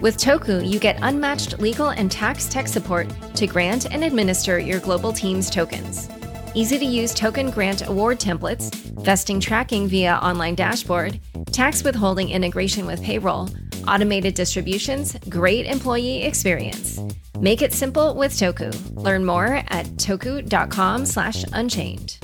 With 0.00 0.16
Toku, 0.16 0.64
you 0.64 0.78
get 0.78 1.00
unmatched 1.02 1.58
legal 1.58 1.88
and 1.88 2.12
tax 2.12 2.46
tech 2.46 2.68
support 2.68 3.12
to 3.34 3.48
grant 3.48 3.92
and 3.92 4.04
administer 4.04 4.60
your 4.60 4.78
global 4.78 5.12
team's 5.12 5.50
tokens. 5.50 6.08
Easy 6.56 6.78
to 6.78 6.84
use 6.84 7.12
token 7.12 7.50
grant 7.50 7.84
award 7.88 8.20
templates, 8.20 8.72
vesting 9.02 9.40
tracking 9.40 9.88
via 9.88 10.14
online 10.22 10.54
dashboard, 10.54 11.18
tax 11.50 11.82
withholding 11.82 12.30
integration 12.30 12.86
with 12.86 13.02
payroll, 13.02 13.48
automated 13.88 14.34
distributions, 14.34 15.16
great 15.28 15.66
employee 15.66 16.22
experience. 16.22 17.00
Make 17.40 17.60
it 17.60 17.72
simple 17.72 18.14
with 18.14 18.30
Toku. 18.30 18.72
Learn 18.94 19.24
more 19.24 19.64
at 19.66 19.86
toku.com/unchained. 19.96 22.18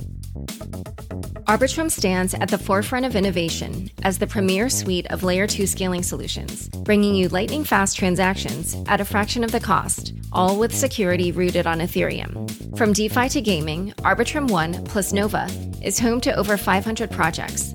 Arbitrum 1.48 1.90
stands 1.90 2.34
at 2.34 2.48
the 2.48 2.58
forefront 2.58 3.04
of 3.04 3.16
innovation 3.16 3.90
as 4.04 4.18
the 4.18 4.28
premier 4.28 4.68
suite 4.68 5.08
of 5.10 5.24
layer 5.24 5.48
2 5.48 5.66
scaling 5.66 6.04
solutions, 6.04 6.68
bringing 6.84 7.16
you 7.16 7.28
lightning 7.30 7.64
fast 7.64 7.96
transactions 7.96 8.76
at 8.86 9.00
a 9.00 9.04
fraction 9.04 9.42
of 9.42 9.50
the 9.50 9.58
cost, 9.58 10.12
all 10.32 10.58
with 10.58 10.74
security 10.74 11.32
rooted 11.32 11.66
on 11.66 11.80
Ethereum. 11.80 12.76
From 12.76 12.92
DeFi 12.92 13.28
to 13.30 13.40
gaming, 13.40 13.92
Arbitrum 13.98 14.50
One 14.50 14.84
plus 14.84 15.12
Nova 15.12 15.48
is 15.82 15.98
home 15.98 16.20
to 16.22 16.34
over 16.34 16.56
500 16.56 17.10
projects. 17.10 17.74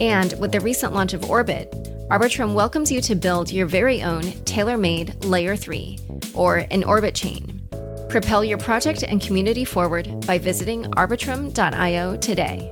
And 0.00 0.34
with 0.38 0.52
the 0.52 0.60
recent 0.60 0.92
launch 0.92 1.14
of 1.14 1.30
Orbit, 1.30 1.72
Arbitrum 2.10 2.54
welcomes 2.54 2.92
you 2.92 3.00
to 3.02 3.14
build 3.14 3.50
your 3.50 3.66
very 3.66 4.02
own 4.02 4.22
tailor 4.44 4.76
made 4.76 5.24
Layer 5.24 5.56
3 5.56 5.98
or 6.34 6.66
an 6.70 6.84
Orbit 6.84 7.14
chain. 7.14 7.62
Propel 8.08 8.44
your 8.44 8.58
project 8.58 9.02
and 9.02 9.20
community 9.20 9.64
forward 9.64 10.24
by 10.26 10.38
visiting 10.38 10.84
arbitrum.io 10.92 12.16
today. 12.18 12.70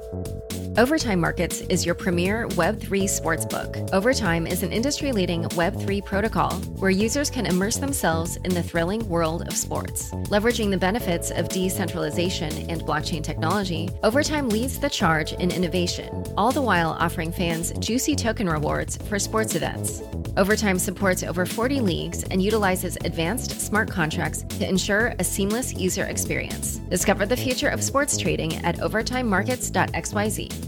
Overtime 0.78 1.20
Markets 1.20 1.60
is 1.68 1.84
your 1.84 1.94
premier 1.94 2.48
Web3 2.48 3.04
sportsbook. 3.04 3.92
Overtime 3.92 4.46
is 4.46 4.62
an 4.62 4.72
industry 4.72 5.12
leading 5.12 5.42
Web3 5.50 6.02
protocol 6.02 6.52
where 6.78 6.90
users 6.90 7.28
can 7.28 7.44
immerse 7.44 7.76
themselves 7.76 8.36
in 8.36 8.54
the 8.54 8.62
thrilling 8.62 9.06
world 9.06 9.46
of 9.46 9.54
sports. 9.54 10.10
Leveraging 10.30 10.70
the 10.70 10.78
benefits 10.78 11.30
of 11.30 11.50
decentralization 11.50 12.70
and 12.70 12.80
blockchain 12.82 13.22
technology, 13.22 13.90
Overtime 14.02 14.48
leads 14.48 14.78
the 14.78 14.88
charge 14.88 15.34
in 15.34 15.50
innovation, 15.50 16.24
all 16.38 16.52
the 16.52 16.62
while 16.62 16.96
offering 16.98 17.32
fans 17.32 17.72
juicy 17.72 18.16
token 18.16 18.48
rewards 18.48 18.96
for 18.96 19.18
sports 19.18 19.54
events. 19.54 20.00
Overtime 20.38 20.78
supports 20.78 21.22
over 21.22 21.44
40 21.44 21.80
leagues 21.80 22.24
and 22.30 22.42
utilizes 22.42 22.96
advanced 23.04 23.60
smart 23.60 23.90
contracts 23.90 24.44
to 24.44 24.66
ensure 24.66 25.14
a 25.18 25.24
seamless 25.24 25.74
user 25.74 26.04
experience. 26.04 26.78
Discover 26.88 27.26
the 27.26 27.36
future 27.36 27.68
of 27.68 27.82
sports 27.82 28.16
trading 28.16 28.56
at 28.64 28.78
overtimemarkets.xyz. 28.78 30.61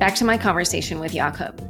Back 0.00 0.14
to 0.14 0.24
my 0.24 0.38
conversation 0.38 0.98
with 0.98 1.12
Jacob. 1.12 1.60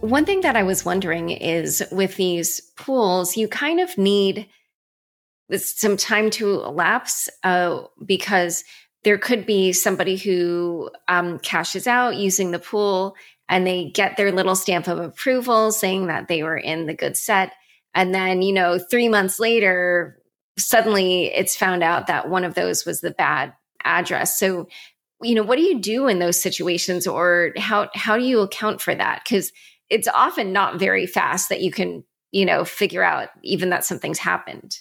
One 0.00 0.24
thing 0.24 0.42
that 0.42 0.54
I 0.54 0.62
was 0.62 0.84
wondering 0.84 1.30
is 1.30 1.82
with 1.90 2.14
these 2.14 2.60
pools, 2.76 3.36
you 3.36 3.48
kind 3.48 3.80
of 3.80 3.98
need 3.98 4.46
some 5.56 5.96
time 5.96 6.30
to 6.30 6.62
elapse 6.62 7.28
uh, 7.42 7.82
because 8.06 8.62
there 9.02 9.18
could 9.18 9.46
be 9.46 9.72
somebody 9.72 10.16
who 10.16 10.92
um, 11.08 11.40
cashes 11.40 11.88
out 11.88 12.14
using 12.14 12.52
the 12.52 12.60
pool 12.60 13.16
and 13.48 13.66
they 13.66 13.90
get 13.90 14.16
their 14.16 14.30
little 14.30 14.54
stamp 14.54 14.86
of 14.86 15.00
approval 15.00 15.72
saying 15.72 16.06
that 16.06 16.28
they 16.28 16.44
were 16.44 16.56
in 16.56 16.86
the 16.86 16.94
good 16.94 17.16
set. 17.16 17.50
And 17.96 18.14
then, 18.14 18.42
you 18.42 18.52
know, 18.52 18.78
three 18.78 19.08
months 19.08 19.40
later, 19.40 20.22
suddenly 20.56 21.34
it's 21.34 21.56
found 21.56 21.82
out 21.82 22.06
that 22.06 22.28
one 22.28 22.44
of 22.44 22.54
those 22.54 22.86
was 22.86 23.00
the 23.00 23.10
bad 23.10 23.54
address. 23.82 24.38
So, 24.38 24.68
you 25.24 25.34
know, 25.34 25.42
what 25.42 25.56
do 25.56 25.62
you 25.62 25.80
do 25.80 26.06
in 26.06 26.18
those 26.18 26.40
situations 26.40 27.06
or 27.06 27.52
how 27.56 27.88
how 27.94 28.16
do 28.16 28.24
you 28.24 28.40
account 28.40 28.80
for 28.80 28.94
that? 28.94 29.24
Cuz 29.28 29.52
it's 29.90 30.08
often 30.08 30.52
not 30.52 30.78
very 30.78 31.06
fast 31.06 31.48
that 31.48 31.60
you 31.60 31.70
can, 31.70 32.04
you 32.32 32.44
know, 32.44 32.64
figure 32.64 33.02
out 33.02 33.28
even 33.42 33.70
that 33.70 33.84
something's 33.84 34.18
happened. 34.18 34.78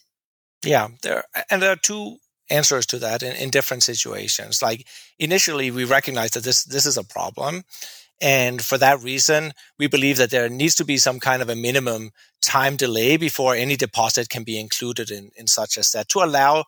Yeah, 0.64 0.90
there 1.02 1.24
and 1.50 1.62
there 1.62 1.72
are 1.72 1.78
two 1.78 2.18
answers 2.50 2.86
to 2.88 3.00
that 3.00 3.24
in, 3.24 3.36
in 3.36 3.50
different 3.50 3.84
situations. 3.84 4.62
Like 4.62 4.88
initially 5.20 5.72
we 5.72 5.86
recognize 5.86 6.32
that 6.32 6.44
this 6.44 6.64
this 6.64 6.86
is 6.86 6.98
a 6.98 7.04
problem 7.04 7.64
and 8.24 8.62
for 8.62 8.78
that 8.78 9.02
reason, 9.02 9.52
we 9.78 9.88
believe 9.88 10.16
that 10.16 10.30
there 10.30 10.48
needs 10.48 10.76
to 10.76 10.86
be 10.86 10.98
some 10.98 11.20
kind 11.20 11.42
of 11.42 11.50
a 11.50 11.58
minimum 11.58 12.12
time 12.42 12.78
delay 12.78 13.18
before 13.18 13.54
any 13.54 13.76
deposit 13.76 14.30
can 14.30 14.44
be 14.44 14.58
included 14.58 15.12
in, 15.12 15.32
in 15.36 15.46
such 15.48 15.76
a 15.76 15.84
set 15.84 16.08
to 16.10 16.20
allow 16.20 16.64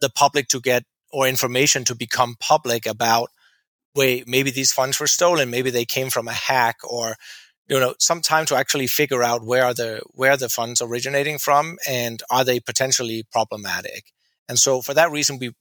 the 0.00 0.10
public 0.10 0.48
to 0.48 0.60
get 0.60 0.84
or 1.10 1.26
information 1.26 1.84
to 1.84 1.94
become 1.94 2.36
public 2.38 2.86
about 2.86 3.30
wait, 3.94 4.28
maybe 4.28 4.50
these 4.50 4.72
funds 4.72 5.00
were 5.00 5.06
stolen, 5.06 5.50
maybe 5.50 5.70
they 5.70 5.84
came 5.84 6.08
from 6.10 6.28
a 6.28 6.32
hack 6.32 6.76
or 6.88 7.16
you 7.68 7.78
know 7.78 7.94
some 7.98 8.20
time 8.20 8.46
to 8.46 8.56
actually 8.56 8.86
figure 8.86 9.22
out 9.22 9.44
where 9.44 9.64
are 9.64 9.74
the 9.74 10.00
where 10.12 10.36
the 10.36 10.48
funds 10.48 10.80
originating 10.80 11.38
from 11.38 11.76
and 11.86 12.22
are 12.30 12.44
they 12.44 12.60
potentially 12.60 13.24
problematic. 13.30 14.12
And 14.48 14.58
so 14.58 14.82
for 14.82 14.94
that 14.94 15.10
reason 15.10 15.38
we 15.38 15.52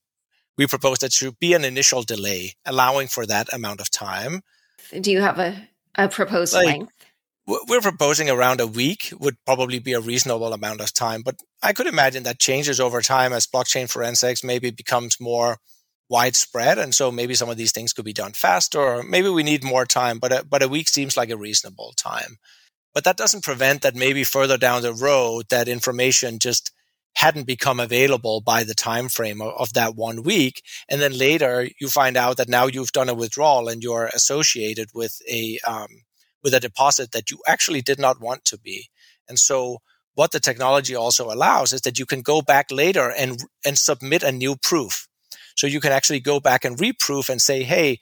we 0.57 0.67
propose 0.67 0.99
that 0.99 1.13
should 1.13 1.39
be 1.39 1.53
an 1.53 1.63
initial 1.65 2.03
delay 2.03 2.53
allowing 2.65 3.07
for 3.07 3.25
that 3.25 3.51
amount 3.53 3.79
of 3.81 3.91
time 3.91 4.41
do 5.01 5.11
you 5.11 5.21
have 5.21 5.39
a, 5.39 5.69
a 5.95 6.07
proposed 6.07 6.53
like, 6.53 6.65
length? 6.65 7.05
We're 7.47 7.79
proposing 7.79 8.29
around 8.29 8.59
a 8.59 8.67
week 8.67 9.13
would 9.17 9.37
probably 9.45 9.79
be 9.79 9.93
a 9.93 10.01
reasonable 10.01 10.51
amount 10.51 10.81
of 10.81 10.93
time, 10.93 11.21
but 11.21 11.35
I 11.63 11.71
could 11.71 11.87
imagine 11.87 12.23
that 12.23 12.39
changes 12.39 12.77
over 12.77 13.01
time 13.01 13.31
as 13.31 13.47
blockchain 13.47 13.89
forensics 13.89 14.43
maybe 14.43 14.69
becomes 14.69 15.17
more 15.17 15.59
widespread, 16.09 16.77
and 16.77 16.93
so 16.93 17.09
maybe 17.09 17.35
some 17.35 17.49
of 17.49 17.55
these 17.55 17.71
things 17.71 17.93
could 17.93 18.03
be 18.03 18.11
done 18.11 18.33
faster, 18.33 18.79
or 18.81 19.03
maybe 19.03 19.29
we 19.29 19.43
need 19.43 19.63
more 19.63 19.85
time. 19.85 20.19
But 20.19 20.33
a, 20.33 20.45
but 20.45 20.61
a 20.61 20.67
week 20.67 20.89
seems 20.89 21.15
like 21.15 21.29
a 21.29 21.37
reasonable 21.37 21.93
time. 21.95 22.37
But 22.93 23.05
that 23.05 23.15
doesn't 23.15 23.45
prevent 23.45 23.81
that 23.81 23.95
maybe 23.95 24.25
further 24.25 24.57
down 24.57 24.81
the 24.81 24.93
road 24.93 25.45
that 25.49 25.69
information 25.69 26.39
just 26.39 26.71
hadn't 27.15 27.47
become 27.47 27.79
available 27.79 28.41
by 28.41 28.63
the 28.63 28.75
time 28.75 29.07
frame 29.07 29.41
of, 29.41 29.53
of, 29.57 29.73
that 29.73 29.95
one 29.95 30.21
week 30.21 30.61
and 30.87 31.01
then 31.01 31.17
later 31.17 31.67
you 31.81 31.89
find 31.89 32.15
out 32.15 32.37
that 32.37 32.47
now 32.47 32.67
you've 32.67 32.91
done 32.91 33.09
a 33.09 33.13
withdrawal 33.13 33.67
and 33.67 33.81
you're 33.81 34.05
associated 34.13 34.89
with 34.93 35.19
a 35.27 35.57
um, 35.65 36.03
with 36.43 36.53
a 36.53 36.59
deposit 36.59 37.11
that 37.11 37.31
you 37.31 37.39
actually 37.47 37.81
did 37.81 37.99
not 37.99 38.21
want 38.21 38.45
to 38.45 38.57
be 38.57 38.89
And 39.27 39.37
so 39.39 39.79
what 40.15 40.31
the 40.31 40.39
technology 40.39 40.95
also 40.95 41.31
allows 41.31 41.73
is 41.73 41.81
that 41.81 41.99
you 41.99 42.05
can 42.05 42.21
go 42.21 42.41
back 42.41 42.71
later 42.71 43.11
and, 43.11 43.39
and 43.65 43.77
submit 43.77 44.23
a 44.23 44.31
new 44.31 44.55
proof. 44.55 45.07
So 45.55 45.67
you 45.67 45.79
can 45.79 45.91
actually 45.91 46.21
go 46.21 46.39
back 46.39 46.65
and 46.65 46.79
reproof 46.79 47.29
and 47.29 47.41
say, 47.41 47.63
Hey, 47.63 47.99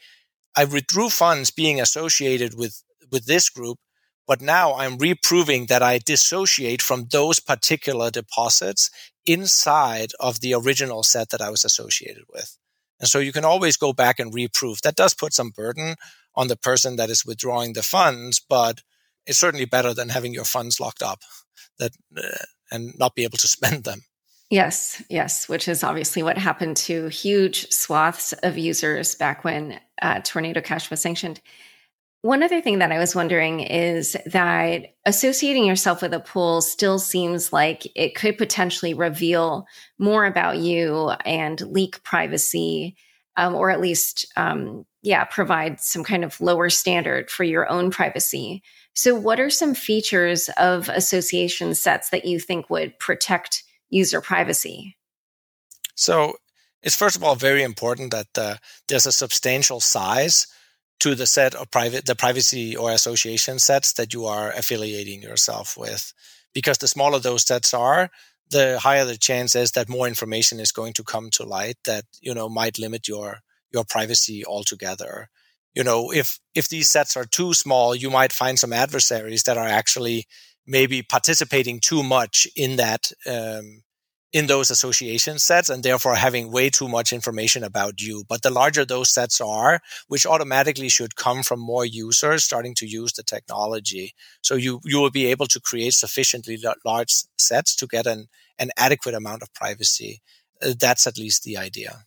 I 0.56 0.66
withdrew 0.66 1.10
funds 1.10 1.52
being 1.52 1.82
associated 1.82 2.58
with, 2.58 2.82
with 3.12 3.26
this 3.26 3.50
group, 3.50 3.78
but 4.28 4.42
now 4.42 4.76
I'm 4.76 4.98
reproving 4.98 5.66
that 5.66 5.84
I 5.84 5.98
dissociate 5.98 6.82
from 6.82 7.08
those 7.12 7.40
particular 7.40 8.10
deposits 8.10 8.90
inside 9.26 10.12
of 10.20 10.40
the 10.40 10.54
original 10.54 11.04
set 11.04 11.30
that 11.32 11.42
I 11.42 11.50
was 11.50 11.66
associated 11.66 12.24
with. 12.34 12.58
And 13.00 13.10
so 13.10 13.20
you 13.20 13.34
can 13.34 13.44
always 13.44 13.76
go 13.76 13.92
back 13.92 14.20
and 14.20 14.34
reprove. 14.34 14.82
That 14.84 14.96
does 14.96 15.14
put 15.14 15.34
some 15.34 15.50
burden 15.50 15.96
on 16.36 16.48
the 16.48 16.58
person 16.58 16.96
that 16.96 17.10
is 17.10 17.26
withdrawing 17.26 17.74
the 17.74 17.84
funds, 17.84 18.40
but 18.40 18.82
it's 19.26 19.40
certainly 19.40 19.66
better 19.66 19.94
than 19.94 20.10
having 20.10 20.34
your 20.34 20.46
funds 20.46 20.80
locked 20.80 21.02
up 21.02 21.20
that 21.80 21.92
uh, 22.18 22.46
and 22.72 22.94
not 22.98 23.16
be 23.16 23.24
able 23.24 23.38
to 23.38 23.48
spend 23.48 23.84
them. 23.84 24.02
Yes, 24.50 25.02
yes, 25.10 25.50
which 25.50 25.68
is 25.68 25.84
obviously 25.84 26.22
what 26.22 26.38
happened 26.38 26.78
to 26.78 27.08
huge 27.08 27.72
swaths 27.72 28.32
of 28.44 28.58
users 28.58 29.16
back 29.16 29.44
when 29.44 29.80
uh, 30.02 30.22
Tornado 30.24 30.62
Cash 30.62 30.92
was 30.92 31.02
sanctioned. 31.02 31.42
One 32.22 32.42
other 32.42 32.62
thing 32.62 32.80
that 32.80 32.92
I 32.92 32.98
was 33.00 33.16
wondering 33.16 33.60
is 33.60 34.16
that 34.26 34.96
associating 35.06 35.66
yourself 35.66 36.02
with 36.02 36.14
a 36.14 36.20
pool 36.20 36.62
still 36.62 36.98
seems 37.00 37.54
like 37.54 37.88
it 37.96 38.16
could 38.16 38.38
potentially 38.38 38.94
reveal 38.94 39.68
more 40.00 40.26
about 40.26 40.58
you 40.58 41.10
and 41.24 41.60
leak 41.62 42.04
privacy, 42.04 42.96
um, 43.38 43.54
or 43.54 43.70
at 43.70 43.82
least, 43.82 44.32
um, 44.36 44.86
yeah, 45.06 45.24
provide 45.24 45.80
some 45.80 46.04
kind 46.04 46.24
of 46.24 46.42
lower 46.42 46.70
standard 46.70 47.30
for 47.30 47.44
your 47.44 47.70
own 47.70 47.92
privacy. 47.92 48.64
So, 48.96 49.14
what 49.14 49.40
are 49.40 49.52
some 49.52 49.76
features 49.76 50.50
of 50.58 50.90
association 50.90 51.76
sets 51.76 52.10
that 52.10 52.26
you 52.26 52.40
think 52.40 52.70
would 52.72 52.98
protect 52.98 53.64
user 53.90 54.20
privacy? 54.20 54.98
So, 55.94 56.38
it's 56.82 56.96
first 56.96 57.16
of 57.16 57.24
all 57.24 57.36
very 57.36 57.62
important 57.62 58.12
that 58.12 58.28
uh, 58.36 58.56
there's 58.88 59.06
a 59.06 59.12
substantial 59.12 59.80
size 59.80 60.48
to 61.02 61.14
the 61.14 61.28
set 61.28 61.54
of 61.54 61.70
private 61.70 62.08
the 62.08 62.16
privacy 62.16 62.76
or 62.76 62.92
association 62.92 63.60
sets 63.60 63.94
that 63.94 64.12
you 64.12 64.26
are 64.26 64.52
affiliating 64.52 65.22
yourself 65.22 65.78
with 65.78 66.14
because 66.54 66.80
the 66.80 66.88
smaller 66.88 67.20
those 67.20 67.44
sets 67.44 67.74
are 67.74 68.10
the 68.50 68.80
higher 68.80 69.06
the 69.06 69.18
chance 69.18 69.56
is 69.56 69.72
that 69.72 69.90
more 69.90 70.08
information 70.08 70.60
is 70.60 70.72
going 70.72 70.94
to 70.94 71.04
come 71.04 71.30
to 71.32 71.44
light 71.44 71.78
that 71.84 72.06
you 72.22 72.34
know 72.34 72.48
might 72.48 72.80
limit 72.80 73.08
your 73.08 73.40
your 73.76 73.86
privacy 73.86 74.44
altogether 74.46 75.30
you 75.76 75.84
know, 75.84 76.12
if, 76.12 76.40
if 76.56 76.70
these 76.70 76.90
sets 76.90 77.18
are 77.18 77.26
too 77.26 77.54
small, 77.54 77.94
you 77.94 78.10
might 78.10 78.32
find 78.32 78.58
some 78.58 78.74
adversaries 78.74 79.44
that 79.44 79.58
are 79.58 79.68
actually 79.68 80.26
maybe 80.66 81.04
participating 81.04 81.80
too 81.80 82.02
much 82.02 82.48
in 82.56 82.78
that, 82.78 83.12
um, 83.30 83.84
in 84.32 84.48
those 84.48 84.72
association 84.72 85.38
sets 85.38 85.70
and 85.70 85.84
therefore 85.84 86.16
having 86.16 86.52
way 86.52 86.70
too 86.70 86.88
much 86.88 87.14
information 87.14 87.64
about 87.64 88.02
you. 88.02 88.24
But 88.28 88.42
the 88.42 88.50
larger 88.50 88.86
those 88.86 89.14
sets 89.14 89.40
are, 89.42 89.82
which 90.08 90.26
automatically 90.26 90.90
should 90.90 91.18
come 91.18 91.44
from 91.44 91.60
more 91.60 91.86
users 91.86 92.46
starting 92.46 92.74
to 92.76 92.88
use 92.88 93.12
the 93.14 93.24
technology. 93.24 94.14
So 94.42 94.56
you, 94.56 94.80
you 94.86 95.00
will 95.00 95.12
be 95.12 95.28
able 95.28 95.48
to 95.48 95.60
create 95.60 95.94
sufficiently 95.94 96.58
large 96.86 97.14
sets 97.38 97.76
to 97.76 97.88
get 97.88 98.08
an, 98.08 98.28
an 98.58 98.72
adequate 98.78 99.14
amount 99.14 99.44
of 99.44 99.54
privacy. 99.54 100.22
Uh, 100.62 100.74
that's 100.80 101.06
at 101.06 101.18
least 101.18 101.44
the 101.44 101.58
idea. 101.58 102.06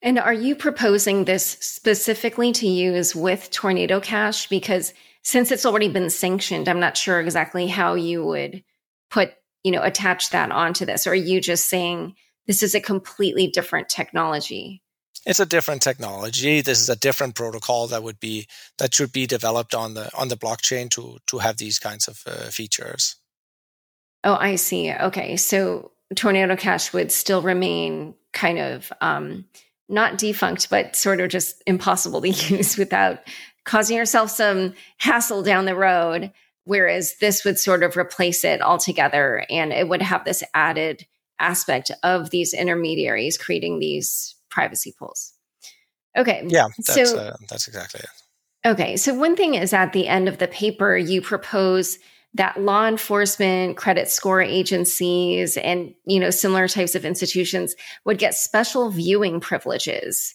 And 0.00 0.18
are 0.18 0.32
you 0.32 0.54
proposing 0.54 1.24
this 1.24 1.56
specifically 1.60 2.52
to 2.52 2.68
use 2.68 3.16
with 3.16 3.50
Tornado 3.50 4.00
Cash? 4.00 4.48
Because 4.48 4.94
since 5.22 5.50
it's 5.50 5.66
already 5.66 5.88
been 5.88 6.10
sanctioned, 6.10 6.68
I'm 6.68 6.80
not 6.80 6.96
sure 6.96 7.20
exactly 7.20 7.66
how 7.66 7.94
you 7.94 8.24
would 8.24 8.62
put, 9.10 9.32
you 9.64 9.72
know, 9.72 9.82
attach 9.82 10.30
that 10.30 10.52
onto 10.52 10.84
this. 10.84 11.06
Or 11.06 11.10
are 11.10 11.14
you 11.16 11.40
just 11.40 11.68
saying 11.68 12.14
this 12.46 12.62
is 12.62 12.74
a 12.74 12.80
completely 12.80 13.48
different 13.48 13.88
technology? 13.88 14.82
It's 15.26 15.40
a 15.40 15.46
different 15.46 15.82
technology. 15.82 16.60
This 16.60 16.80
is 16.80 16.88
a 16.88 16.96
different 16.96 17.34
protocol 17.34 17.88
that 17.88 18.02
would 18.02 18.20
be 18.20 18.46
that 18.78 18.94
should 18.94 19.12
be 19.12 19.26
developed 19.26 19.74
on 19.74 19.94
the 19.94 20.10
on 20.16 20.28
the 20.28 20.36
blockchain 20.36 20.88
to 20.90 21.18
to 21.26 21.38
have 21.38 21.56
these 21.56 21.78
kinds 21.78 22.06
of 22.08 22.22
uh, 22.26 22.50
features. 22.50 23.16
Oh, 24.24 24.36
I 24.40 24.56
see. 24.56 24.92
Okay, 24.92 25.36
so 25.36 25.90
Tornado 26.14 26.56
Cash 26.56 26.92
would 26.92 27.12
still 27.12 27.42
remain 27.42 28.14
kind 28.32 28.58
of 28.58 28.92
um, 29.00 29.44
not 29.88 30.18
defunct, 30.18 30.70
but 30.70 30.96
sort 30.96 31.20
of 31.20 31.30
just 31.30 31.62
impossible 31.66 32.20
to 32.20 32.28
use 32.54 32.76
without 32.76 33.20
causing 33.64 33.96
yourself 33.96 34.30
some 34.30 34.74
hassle 34.98 35.42
down 35.42 35.64
the 35.64 35.76
road. 35.76 36.32
Whereas 36.64 37.16
this 37.18 37.44
would 37.44 37.58
sort 37.58 37.82
of 37.82 37.96
replace 37.96 38.44
it 38.44 38.60
altogether 38.60 39.46
and 39.48 39.72
it 39.72 39.88
would 39.88 40.02
have 40.02 40.24
this 40.24 40.44
added 40.52 41.06
aspect 41.38 41.90
of 42.02 42.28
these 42.28 42.52
intermediaries 42.52 43.38
creating 43.38 43.78
these 43.78 44.34
privacy 44.50 44.94
pools. 44.98 45.32
Okay. 46.16 46.44
Yeah, 46.46 46.66
that's, 46.86 47.10
so, 47.10 47.18
uh, 47.18 47.36
that's 47.48 47.68
exactly 47.68 48.00
it. 48.00 48.68
Okay. 48.68 48.96
So, 48.96 49.14
one 49.14 49.36
thing 49.36 49.54
is 49.54 49.72
at 49.72 49.92
the 49.92 50.08
end 50.08 50.28
of 50.28 50.38
the 50.38 50.48
paper, 50.48 50.96
you 50.96 51.22
propose 51.22 51.98
that 52.38 52.60
law 52.60 52.86
enforcement, 52.86 53.76
credit 53.76 54.08
score 54.08 54.40
agencies, 54.40 55.56
and 55.58 55.94
you 56.06 56.18
know 56.18 56.30
similar 56.30 56.66
types 56.66 56.94
of 56.94 57.04
institutions 57.04 57.74
would 58.04 58.18
get 58.18 58.34
special 58.34 58.90
viewing 58.90 59.40
privileges. 59.40 60.34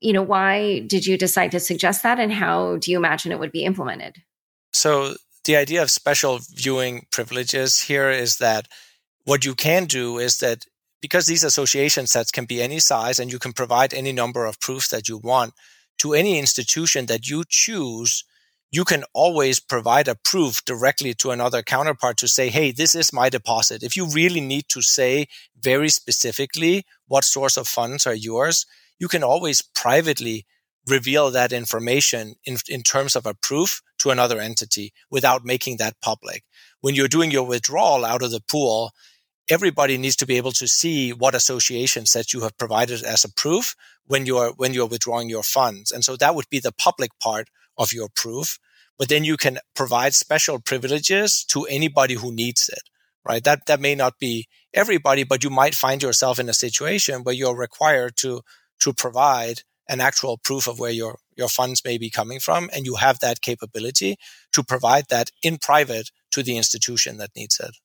You 0.00 0.12
know, 0.12 0.22
why 0.22 0.80
did 0.80 1.06
you 1.06 1.18
decide 1.18 1.50
to 1.52 1.60
suggest 1.60 2.02
that, 2.04 2.20
and 2.20 2.32
how 2.32 2.76
do 2.76 2.90
you 2.90 2.98
imagine 2.98 3.32
it 3.32 3.40
would 3.40 3.52
be 3.52 3.64
implemented? 3.64 4.22
So 4.72 5.14
the 5.44 5.56
idea 5.56 5.82
of 5.82 5.90
special 5.90 6.38
viewing 6.54 7.06
privileges 7.10 7.80
here 7.80 8.10
is 8.10 8.36
that 8.38 8.68
what 9.24 9.44
you 9.44 9.54
can 9.54 9.86
do 9.86 10.18
is 10.18 10.38
that 10.38 10.64
because 11.00 11.26
these 11.26 11.44
association 11.44 12.06
sets 12.06 12.30
can 12.30 12.44
be 12.44 12.62
any 12.62 12.78
size 12.78 13.18
and 13.18 13.32
you 13.32 13.38
can 13.38 13.52
provide 13.52 13.94
any 13.94 14.12
number 14.12 14.44
of 14.44 14.60
proofs 14.60 14.88
that 14.88 15.08
you 15.08 15.18
want 15.18 15.54
to 15.98 16.14
any 16.14 16.38
institution 16.38 17.06
that 17.06 17.28
you 17.28 17.42
choose 17.48 18.24
you 18.70 18.84
can 18.84 19.04
always 19.14 19.60
provide 19.60 20.08
a 20.08 20.16
proof 20.16 20.64
directly 20.64 21.14
to 21.14 21.30
another 21.30 21.62
counterpart 21.62 22.16
to 22.18 22.28
say, 22.28 22.48
Hey, 22.48 22.72
this 22.72 22.94
is 22.94 23.12
my 23.12 23.28
deposit. 23.28 23.82
If 23.82 23.96
you 23.96 24.06
really 24.06 24.40
need 24.40 24.68
to 24.70 24.82
say 24.82 25.26
very 25.58 25.88
specifically 25.88 26.84
what 27.06 27.24
source 27.24 27.56
of 27.56 27.68
funds 27.68 28.06
are 28.06 28.14
yours, 28.14 28.66
you 28.98 29.08
can 29.08 29.22
always 29.22 29.62
privately 29.62 30.46
reveal 30.86 31.30
that 31.30 31.52
information 31.52 32.34
in, 32.44 32.56
in 32.68 32.82
terms 32.82 33.16
of 33.16 33.26
a 33.26 33.34
proof 33.34 33.82
to 33.98 34.10
another 34.10 34.40
entity 34.40 34.92
without 35.10 35.44
making 35.44 35.78
that 35.78 36.00
public. 36.00 36.44
When 36.80 36.94
you're 36.94 37.08
doing 37.08 37.30
your 37.30 37.46
withdrawal 37.46 38.04
out 38.04 38.22
of 38.22 38.30
the 38.30 38.40
pool, 38.40 38.92
everybody 39.48 39.98
needs 39.98 40.16
to 40.16 40.26
be 40.26 40.36
able 40.36 40.52
to 40.52 40.68
see 40.68 41.12
what 41.12 41.34
associations 41.34 42.12
that 42.12 42.32
you 42.32 42.42
have 42.42 42.56
provided 42.58 43.02
as 43.02 43.24
a 43.24 43.32
proof 43.32 43.74
when 44.06 44.26
you're 44.26 44.52
when 44.56 44.74
you're 44.74 44.86
withdrawing 44.86 45.28
your 45.28 45.42
funds. 45.42 45.90
And 45.90 46.04
so 46.04 46.16
that 46.16 46.34
would 46.34 46.48
be 46.50 46.60
the 46.60 46.72
public 46.72 47.10
part 47.20 47.48
of 47.78 47.92
your 47.92 48.08
proof. 48.08 48.58
But 48.98 49.08
then 49.08 49.24
you 49.24 49.36
can 49.36 49.58
provide 49.74 50.14
special 50.14 50.58
privileges 50.58 51.44
to 51.50 51.64
anybody 51.64 52.14
who 52.14 52.32
needs 52.32 52.68
it, 52.68 52.82
right? 53.24 53.44
That, 53.44 53.66
that 53.66 53.80
may 53.80 53.94
not 53.94 54.18
be 54.18 54.46
everybody, 54.72 55.24
but 55.24 55.44
you 55.44 55.50
might 55.50 55.74
find 55.74 56.02
yourself 56.02 56.38
in 56.38 56.48
a 56.48 56.54
situation 56.54 57.22
where 57.22 57.34
you're 57.34 57.56
required 57.56 58.16
to, 58.18 58.40
to 58.80 58.92
provide 58.92 59.62
an 59.88 60.00
actual 60.00 60.38
proof 60.38 60.66
of 60.66 60.80
where 60.80 60.90
your, 60.90 61.18
your 61.36 61.48
funds 61.48 61.84
may 61.84 61.98
be 61.98 62.10
coming 62.10 62.40
from. 62.40 62.70
And 62.72 62.86
you 62.86 62.96
have 62.96 63.20
that 63.20 63.40
capability 63.42 64.16
to 64.52 64.64
provide 64.64 65.04
that 65.10 65.30
in 65.42 65.58
private 65.58 66.10
to 66.32 66.42
the 66.42 66.56
institution 66.56 67.18
that 67.18 67.30
needs 67.36 67.60
it. 67.60 67.76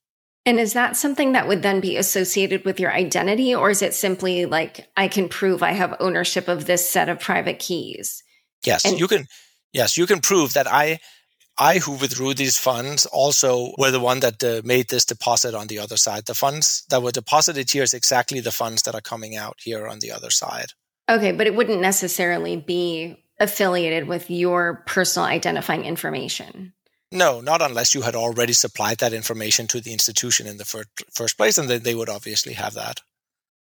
And 0.46 0.60
is 0.60 0.74
that 0.74 0.98
something 0.98 1.34
that 1.34 1.48
would 1.48 1.62
then 1.62 1.82
be 1.82 1.98
associated 1.98 2.66
with 2.66 2.80
your 2.80 2.92
identity, 2.92 3.54
or 3.54 3.70
is 3.70 3.84
it 3.84 3.94
simply 3.94 4.46
like 4.46 4.88
I 4.98 5.08
can 5.08 5.30
prove 5.30 5.62
I 5.62 5.74
have 5.74 5.96
ownership 6.00 6.48
of 6.48 6.66
this 6.66 6.90
set 6.90 7.10
of 7.10 7.20
private 7.20 7.60
keys? 7.60 8.24
Yes, 8.66 8.86
and- 8.86 9.00
you 9.00 9.08
can. 9.08 9.28
Yes, 9.74 9.98
you 9.98 10.06
can 10.06 10.20
prove 10.20 10.54
that 10.54 10.68
I, 10.68 11.00
I 11.58 11.80
who 11.80 11.94
withdrew 11.94 12.34
these 12.34 12.58
funds 12.58 13.06
also 13.06 13.74
were 13.78 13.92
the 13.92 14.00
one 14.00 14.20
that 14.22 14.44
uh, 14.44 14.62
made 14.66 14.90
this 14.90 15.06
deposit 15.06 15.54
on 15.54 15.68
the 15.68 15.80
other 15.80 15.98
side. 15.98 16.26
The 16.26 16.34
funds 16.34 16.84
that 16.90 17.02
were 17.02 17.12
deposited 17.12 17.70
here 17.70 17.84
is 17.84 17.94
exactly 17.94 18.40
the 18.40 18.52
funds 18.52 18.84
that 18.84 18.96
are 18.96 19.02
coming 19.02 19.36
out 19.36 19.58
here 19.62 19.88
on 19.88 20.00
the 20.00 20.12
other 20.12 20.30
side. 20.30 20.74
Okay, 21.10 21.32
but 21.32 21.48
it 21.48 21.56
wouldn't 21.56 21.82
necessarily 21.82 22.58
be 22.58 23.24
affiliated 23.40 24.08
with 24.08 24.30
your 24.30 24.84
personal 24.86 25.28
identifying 25.28 25.84
information. 25.84 26.74
No, 27.12 27.42
not 27.42 27.62
unless 27.62 27.94
you 27.94 28.02
had 28.02 28.16
already 28.16 28.54
supplied 28.54 29.00
that 29.00 29.12
information 29.12 29.68
to 29.68 29.82
the 29.82 29.92
institution 29.92 30.48
in 30.48 30.58
the 30.58 30.64
fir- 30.64 30.86
first 31.14 31.38
place, 31.38 31.58
and 31.58 31.70
then 31.70 31.84
they 31.84 31.96
would 31.96 32.08
obviously 32.08 32.54
have 32.54 32.76
that. 32.76 33.02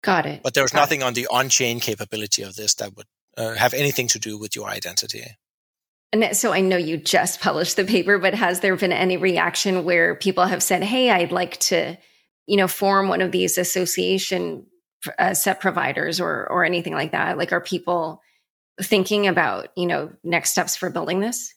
Got 0.03 0.27
it. 0.27 0.43
But 0.43 0.55
there's 0.55 0.71
Got 0.71 0.81
nothing 0.81 1.01
it. 1.01 1.05
on 1.05 1.15
the 1.15 1.27
on 1.29 1.49
chain 1.49 1.81
capability 1.81 2.43
of 2.43 2.55
this 2.55 2.75
that 2.75 2.95
would 2.97 3.07
uh, 3.37 3.55
have 3.55 3.75
anything 3.75 4.07
to 4.09 4.19
do 4.19 4.39
with 4.39 4.55
your 4.55 4.69
identity. 4.69 5.25
And 6.15 6.37
so 6.37 6.53
I 6.53 6.61
know 6.61 6.77
you 6.77 6.97
just 6.97 7.41
published 7.41 7.75
the 7.75 7.85
paper, 7.85 8.19
but 8.19 8.35
has 8.35 8.61
there 8.61 8.77
been 8.77 8.93
any 8.93 9.17
reaction 9.17 9.83
where 9.83 10.15
people 10.15 10.45
have 10.47 10.63
said, 10.63 10.85
"Hey, 10.85 11.11
I'd 11.11 11.33
like 11.33 11.59
to, 11.71 11.99
you 12.47 12.57
know, 12.57 12.69
form 12.69 13.09
one 13.09 13.21
of 13.21 13.33
these 13.33 13.59
association 13.59 14.67
uh, 15.19 15.35
set 15.35 15.59
providers 15.59 16.21
or 16.21 16.47
or 16.49 16.65
anything 16.65 16.93
like 16.93 17.11
that?" 17.11 17.37
Like, 17.37 17.51
are 17.51 17.61
people 17.61 18.23
thinking 18.81 19.27
about, 19.27 19.71
you 19.77 19.87
know, 19.87 20.13
next 20.23 20.53
steps 20.53 20.77
for 20.77 20.89
building 20.89 21.19
this? 21.19 21.53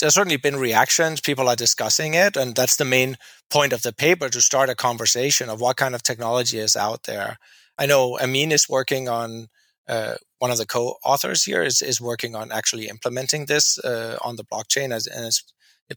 there's 0.00 0.14
certainly 0.14 0.38
been 0.38 0.56
reactions. 0.56 1.20
People 1.20 1.46
are 1.46 1.54
discussing 1.54 2.14
it, 2.14 2.34
and 2.34 2.56
that's 2.56 2.76
the 2.76 2.86
main 2.86 3.18
point 3.50 3.74
of 3.74 3.82
the 3.82 3.92
paper 3.92 4.30
to 4.30 4.40
start 4.40 4.70
a 4.70 4.74
conversation 4.74 5.50
of 5.50 5.60
what 5.60 5.76
kind 5.76 5.94
of 5.94 6.02
technology 6.02 6.58
is 6.58 6.74
out 6.74 7.02
there. 7.02 7.36
I 7.76 7.84
know 7.84 8.18
Ameen 8.18 8.50
is 8.50 8.66
working 8.66 9.10
on 9.10 9.48
uh, 9.86 10.14
one 10.40 10.50
of 10.50 10.58
the 10.58 10.66
co-authors 10.66 11.44
here 11.44 11.62
is, 11.62 11.82
is 11.82 12.00
working 12.00 12.34
on 12.34 12.50
actually 12.50 12.88
implementing 12.88 13.44
this 13.44 13.78
uh, 13.78 14.18
on 14.22 14.36
the 14.36 14.44
blockchain 14.44 14.92
as, 14.92 15.06
and 15.06 15.26
is 15.26 15.44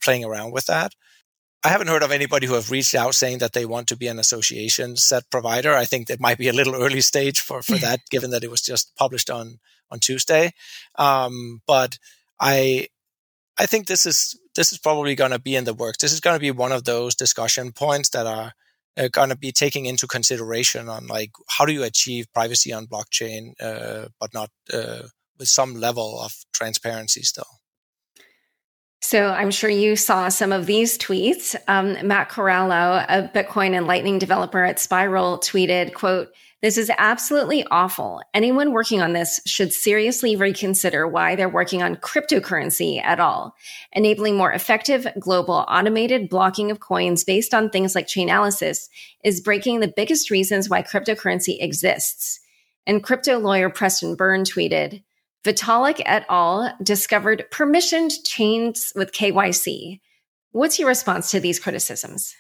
playing 0.01 0.25
around 0.25 0.51
with 0.51 0.65
that. 0.65 0.93
I 1.63 1.69
haven't 1.69 1.88
heard 1.88 2.03
of 2.03 2.12
anybody 2.12 2.45
who 2.45 2.56
have 2.56 2.69
reached 2.69 2.93
out 2.93 3.15
saying 3.15 3.38
that 3.38 3.53
they 3.53 3.65
want 3.65 3.88
to 3.88 3.95
be 3.95 4.08
an 4.08 4.19
association 4.19 4.97
set 4.97 5.32
provider. 5.32 5.73
I 5.73 5.86
think 5.86 6.10
it 6.10 6.19
might 6.19 6.38
be 6.38 6.49
a 6.49 6.53
little 6.53 6.75
early 6.75 6.99
stage 6.99 7.39
for, 7.39 7.63
for 7.63 7.77
that, 7.77 8.01
given 8.10 8.32
that 8.32 8.43
it 8.43 8.51
was 8.51 8.62
just 8.62 8.95
published 8.97 9.29
on 9.29 9.60
on 9.89 9.99
Tuesday. 9.99 10.51
Um, 10.95 11.62
but 11.65 11.97
I 12.38 12.89
I 13.58 13.65
think 13.65 13.88
this 13.88 14.06
is 14.06 14.38
this 14.56 14.73
is 14.73 14.77
probably 14.77 15.15
going 15.15 15.32
to 15.32 15.39
be 15.39 15.56
in 15.56 15.63
the 15.63 15.73
works. 15.73 15.99
This 15.99 16.12
is 16.12 16.19
going 16.19 16.36
to 16.36 16.41
be 16.41 16.51
one 16.51 16.73
of 16.73 16.84
those 16.84 17.15
discussion 17.15 17.71
points 17.71 18.10
that 18.10 18.27
are 18.27 18.53
uh, 18.97 19.08
going 19.12 19.29
to 19.29 19.38
be 19.38 19.51
taking 19.51 19.86
into 19.86 20.08
consideration 20.08 20.89
on 20.89 21.08
like 21.08 21.32
how 21.49 21.65
do 21.65 21.73
you 21.73 21.84
achieve 21.84 22.32
privacy 22.34 22.71
on 22.71 22.88
blockchain, 22.88 23.53
uh, 23.62 24.08
but 24.19 24.34
not 24.34 24.49
uh, 24.71 25.03
with 25.39 25.47
some 25.47 25.75
level 25.75 26.19
of 26.21 26.34
transparency 26.53 27.21
still. 27.21 27.60
So 29.01 29.27
I'm 29.27 29.51
sure 29.51 29.69
you 29.69 29.97
saw 29.97 30.29
some 30.29 30.53
of 30.53 30.65
these 30.65 30.97
tweets. 30.97 31.56
Um, 31.67 32.08
Matt 32.08 32.29
Corallo, 32.29 33.06
a 33.08 33.27
Bitcoin 33.27 33.75
and 33.75 33.86
Lightning 33.86 34.17
developer 34.17 34.63
at 34.63 34.79
Spiral, 34.79 35.39
tweeted, 35.39 35.93
"quote 35.93 36.29
this 36.63 36.78
is 36.78 36.89
absolutely 36.97 37.65
awful. 37.71 38.21
Anyone 38.34 38.71
working 38.71 39.02
on 39.02 39.12
this 39.12 39.41
should 39.45 39.73
seriously 39.73 40.38
reconsider 40.38 41.06
why 41.06 41.36
they're 41.36 41.49
working 41.49 41.84
on 41.84 41.97
cryptocurrency 41.97 43.04
at 43.04 43.19
all. 43.19 43.54
Enabling 43.91 44.38
more 44.38 44.54
effective 44.54 45.06
global 45.19 45.65
automated 45.67 46.30
blocking 46.30 46.71
of 46.71 46.80
coins 46.80 47.26
based 47.26 47.54
on 47.54 47.69
things 47.69 47.95
like 47.95 48.08
Chainalysis 48.08 48.88
is 49.26 49.41
breaking 49.41 49.82
the 49.82 49.91
biggest 49.93 50.32
reasons 50.32 50.69
why 50.69 50.82
cryptocurrency 50.82 51.58
exists. 51.60 52.39
And 52.88 53.04
crypto 53.04 53.39
lawyer 53.39 53.69
Preston 53.69 54.15
Byrne 54.15 54.45
tweeted, 54.45 55.04
Vitalik 55.43 56.02
et 56.06 56.26
al. 56.30 56.73
discovered 56.82 57.43
permissioned 57.52 58.13
chains 58.23 58.93
with 58.95 59.12
KYC. 59.12 59.99
What's 60.54 60.80
your 60.80 60.88
response 60.88 61.30
to 61.32 61.41
these 61.41 61.60
criticisms? 61.60 62.34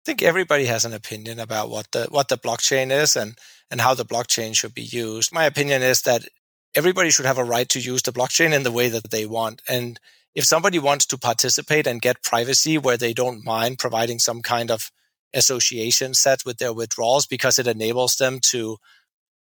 I 0.00 0.04
think 0.06 0.22
everybody 0.22 0.64
has 0.64 0.84
an 0.84 0.94
opinion 0.94 1.38
about 1.38 1.68
what 1.68 1.92
the 1.92 2.06
what 2.10 2.28
the 2.28 2.38
blockchain 2.38 2.90
is 2.90 3.16
and 3.16 3.36
and 3.70 3.80
how 3.80 3.94
the 3.94 4.04
blockchain 4.04 4.56
should 4.56 4.74
be 4.74 4.82
used. 4.82 5.32
My 5.32 5.44
opinion 5.44 5.82
is 5.82 6.02
that 6.02 6.26
everybody 6.74 7.10
should 7.10 7.26
have 7.26 7.38
a 7.38 7.44
right 7.44 7.68
to 7.68 7.80
use 7.80 8.02
the 8.02 8.12
blockchain 8.12 8.52
in 8.52 8.62
the 8.62 8.72
way 8.72 8.88
that 8.88 9.10
they 9.10 9.26
want. 9.26 9.60
And 9.68 10.00
if 10.34 10.44
somebody 10.44 10.78
wants 10.78 11.06
to 11.06 11.18
participate 11.18 11.86
and 11.86 12.00
get 12.00 12.22
privacy 12.22 12.78
where 12.78 12.96
they 12.96 13.12
don't 13.12 13.44
mind 13.44 13.78
providing 13.78 14.18
some 14.18 14.42
kind 14.42 14.70
of 14.70 14.90
association 15.34 16.14
set 16.14 16.44
with 16.44 16.58
their 16.58 16.72
withdrawals 16.72 17.26
because 17.26 17.58
it 17.58 17.66
enables 17.66 18.16
them 18.16 18.38
to 18.42 18.78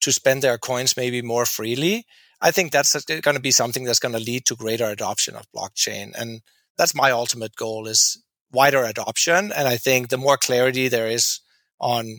to 0.00 0.12
spend 0.12 0.42
their 0.42 0.58
coins 0.58 0.96
maybe 0.96 1.22
more 1.22 1.44
freely, 1.44 2.06
I 2.40 2.50
think 2.50 2.70
that's 2.70 3.04
going 3.04 3.34
to 3.34 3.40
be 3.40 3.50
something 3.50 3.84
that's 3.84 3.98
going 3.98 4.14
to 4.14 4.20
lead 4.20 4.46
to 4.46 4.54
greater 4.54 4.86
adoption 4.86 5.34
of 5.34 5.50
blockchain. 5.54 6.12
And 6.16 6.42
that's 6.76 6.94
my 6.94 7.10
ultimate 7.10 7.56
goal 7.56 7.88
is 7.88 8.22
wider 8.52 8.82
adoption. 8.84 9.52
And 9.52 9.68
I 9.68 9.76
think 9.76 10.08
the 10.08 10.18
more 10.18 10.36
clarity 10.36 10.88
there 10.88 11.08
is 11.08 11.40
on 11.80 12.18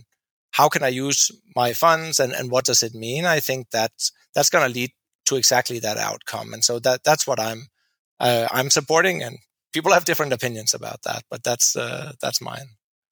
how 0.52 0.70
can 0.70 0.84
I 0.84 0.90
use 0.90 1.32
my 1.56 1.74
funds 1.74 2.20
and, 2.20 2.34
and 2.34 2.52
what 2.52 2.66
does 2.66 2.84
it 2.84 2.94
mean, 2.94 3.26
I 3.26 3.40
think 3.40 3.70
that's 3.72 4.12
that's 4.34 4.50
going 4.50 4.68
to 4.68 4.74
lead 4.74 4.92
to 5.26 5.36
exactly 5.36 5.80
that 5.80 5.98
outcome. 5.98 6.54
And 6.54 6.64
so 6.64 6.80
that 6.80 7.04
that's 7.04 7.28
what 7.28 7.40
I'm 7.40 7.68
uh, 8.20 8.48
I'm 8.52 8.70
supporting. 8.70 9.22
And 9.22 9.38
people 9.74 9.94
have 9.94 10.06
different 10.06 10.34
opinions 10.34 10.74
about 10.74 11.04
that, 11.04 11.24
but 11.30 11.44
that's 11.44 11.76
uh, 11.76 12.14
that's 12.22 12.42
mine. 12.42 12.70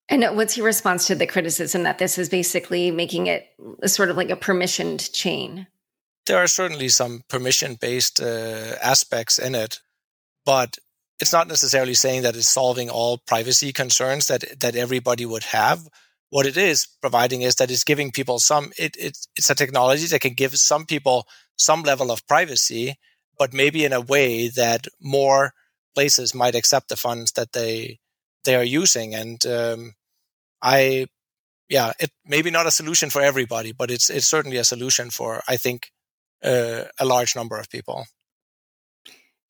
And 0.10 0.24
what's 0.38 0.56
your 0.56 0.66
response 0.66 1.06
to 1.08 1.16
the 1.16 1.28
criticism 1.28 1.84
that 1.84 1.98
this 1.98 2.18
is 2.18 2.30
basically 2.30 2.92
making 2.92 3.28
it 3.28 3.54
sort 3.86 4.10
of 4.10 4.18
like 4.18 4.30
a 4.30 4.38
permissioned 4.38 5.12
chain? 5.14 5.68
There 6.26 6.38
are 6.38 6.48
certainly 6.48 6.90
some 6.90 7.24
permission 7.28 7.76
based 7.76 8.22
uh, 8.22 8.76
aspects 8.82 9.38
in 9.38 9.54
it, 9.54 9.82
but 10.46 10.78
it's 11.20 11.34
not 11.34 11.48
necessarily 11.48 11.94
saying 11.94 12.22
that 12.24 12.36
it's 12.36 12.48
solving 12.48 12.90
all 12.90 13.18
privacy 13.18 13.74
concerns 13.74 14.28
that 14.28 14.60
that 14.60 14.76
everybody 14.76 15.26
would 15.26 15.44
have. 15.46 15.88
What 16.30 16.46
it 16.46 16.58
is 16.58 16.88
providing 17.02 17.42
is 17.42 17.56
that 17.56 17.72
it's 17.72 17.84
giving 17.84 18.12
people 18.12 18.40
some. 18.40 18.72
It, 18.78 18.96
it 18.98 19.18
it's 19.36 19.50
a 19.50 19.56
technology 19.56 20.06
that 20.08 20.22
can 20.22 20.34
give 20.34 20.56
some 20.58 20.86
people 20.86 21.28
some 21.58 21.84
level 21.84 22.12
of 22.12 22.28
privacy, 22.28 22.98
but 23.38 23.54
maybe 23.54 23.86
in 23.86 23.94
a 23.94 24.02
way 24.02 24.50
that 24.50 24.88
more 25.02 25.54
places 25.96 26.36
might 26.36 26.56
accept 26.56 26.90
the 26.90 26.98
funds 26.98 27.32
that 27.34 27.54
they 27.54 28.00
they 28.44 28.56
are 28.56 28.64
using. 28.64 29.16
And 29.16 29.44
um, 29.46 29.94
I, 30.62 31.08
yeah, 31.70 31.94
it 32.00 32.12
maybe 32.26 32.52
not 32.52 32.68
a 32.68 32.72
solution 32.72 33.10
for 33.10 33.22
everybody, 33.22 33.72
but 33.72 33.90
it's 33.90 34.10
it's 34.10 34.28
certainly 34.28 34.58
a 34.58 34.64
solution 34.64 35.10
for 35.10 35.42
I 35.48 35.58
think 35.58 35.92
uh, 36.44 36.84
a 37.00 37.06
large 37.06 37.36
number 37.36 37.58
of 37.58 37.70
people. 37.70 38.06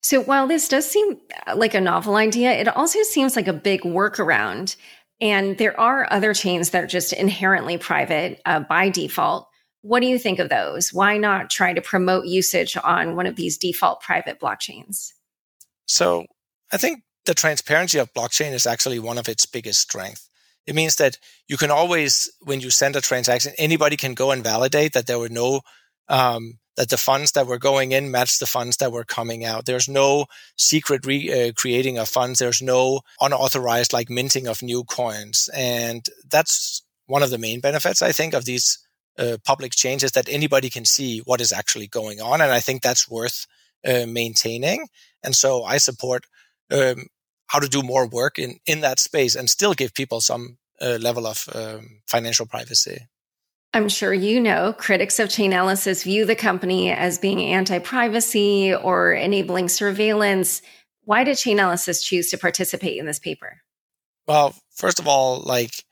So 0.02 0.22
while 0.22 0.46
this 0.46 0.68
does 0.68 0.88
seem 0.88 1.18
uh, 1.46 1.56
like 1.56 1.74
a 1.74 1.80
novel 1.80 2.16
idea, 2.16 2.52
it 2.52 2.68
also 2.68 3.02
seems 3.02 3.36
like 3.36 3.48
a 3.48 3.52
big 3.52 3.82
workaround. 3.82 4.76
And 5.20 5.58
there 5.58 5.78
are 5.78 6.06
other 6.12 6.34
chains 6.34 6.70
that 6.70 6.84
are 6.84 6.88
just 6.88 7.12
inherently 7.12 7.76
private 7.78 8.40
uh, 8.46 8.60
by 8.60 8.88
default. 8.88 9.48
What 9.82 10.00
do 10.00 10.06
you 10.06 10.18
think 10.18 10.38
of 10.38 10.48
those? 10.48 10.92
Why 10.92 11.18
not 11.18 11.50
try 11.50 11.72
to 11.72 11.80
promote 11.80 12.26
usage 12.26 12.76
on 12.76 13.16
one 13.16 13.26
of 13.26 13.36
these 13.36 13.58
default 13.58 14.00
private 14.00 14.38
blockchains? 14.38 15.12
So 15.86 16.26
I 16.72 16.76
think 16.76 17.02
the 17.26 17.34
transparency 17.34 17.98
of 17.98 18.12
blockchain 18.14 18.52
is 18.52 18.66
actually 18.66 18.98
one 18.98 19.18
of 19.18 19.28
its 19.28 19.46
biggest 19.46 19.80
strengths. 19.80 20.28
It 20.66 20.74
means 20.74 20.96
that 20.96 21.18
you 21.48 21.56
can 21.56 21.70
always, 21.70 22.30
when 22.42 22.60
you 22.60 22.70
send 22.70 22.94
a 22.94 23.00
transaction, 23.00 23.54
anybody 23.56 23.96
can 23.96 24.14
go 24.14 24.30
and 24.30 24.44
validate 24.44 24.92
that 24.92 25.06
there 25.06 25.18
were 25.18 25.30
no 25.30 25.62
um, 26.08 26.58
that 26.78 26.90
the 26.90 26.96
funds 26.96 27.32
that 27.32 27.48
were 27.48 27.58
going 27.58 27.90
in 27.90 28.08
match 28.08 28.38
the 28.38 28.46
funds 28.46 28.76
that 28.76 28.92
were 28.92 29.04
coming 29.04 29.44
out. 29.44 29.66
There's 29.66 29.88
no 29.88 30.26
secret 30.56 31.04
re- 31.04 31.48
uh, 31.48 31.52
creating 31.52 31.98
of 31.98 32.08
funds. 32.08 32.38
There's 32.38 32.62
no 32.62 33.00
unauthorized 33.20 33.92
like 33.92 34.08
minting 34.08 34.46
of 34.46 34.62
new 34.62 34.84
coins. 34.84 35.50
And 35.52 36.06
that's 36.30 36.82
one 37.06 37.24
of 37.24 37.30
the 37.30 37.38
main 37.38 37.58
benefits, 37.58 38.00
I 38.00 38.12
think, 38.12 38.32
of 38.32 38.44
these 38.44 38.78
uh, 39.18 39.38
public 39.44 39.72
changes 39.72 40.12
that 40.12 40.28
anybody 40.28 40.70
can 40.70 40.84
see 40.84 41.18
what 41.24 41.40
is 41.40 41.52
actually 41.52 41.88
going 41.88 42.20
on. 42.20 42.40
And 42.40 42.52
I 42.52 42.60
think 42.60 42.80
that's 42.80 43.10
worth 43.10 43.48
uh, 43.84 44.06
maintaining. 44.06 44.86
And 45.24 45.34
so 45.34 45.64
I 45.64 45.78
support 45.78 46.26
um, 46.70 47.06
how 47.48 47.58
to 47.58 47.68
do 47.68 47.82
more 47.82 48.06
work 48.06 48.38
in, 48.38 48.60
in 48.66 48.82
that 48.82 49.00
space 49.00 49.34
and 49.34 49.50
still 49.50 49.74
give 49.74 49.94
people 49.94 50.20
some 50.20 50.58
uh, 50.80 50.98
level 51.00 51.26
of 51.26 51.48
um, 51.52 52.02
financial 52.06 52.46
privacy. 52.46 53.08
I'm 53.74 53.88
sure 53.88 54.14
you 54.14 54.40
know 54.40 54.72
critics 54.72 55.18
of 55.18 55.28
Chainalysis 55.28 56.04
view 56.04 56.24
the 56.24 56.34
company 56.34 56.90
as 56.90 57.18
being 57.18 57.40
anti 57.40 57.78
privacy 57.78 58.74
or 58.74 59.12
enabling 59.12 59.68
surveillance. 59.68 60.62
Why 61.04 61.24
did 61.24 61.36
Chainalysis 61.36 62.02
choose 62.02 62.30
to 62.30 62.38
participate 62.38 62.98
in 62.98 63.06
this 63.06 63.18
paper? 63.18 63.58
Well, 64.26 64.54
first 64.74 64.98
of 64.98 65.08
all, 65.08 65.40
like 65.40 65.84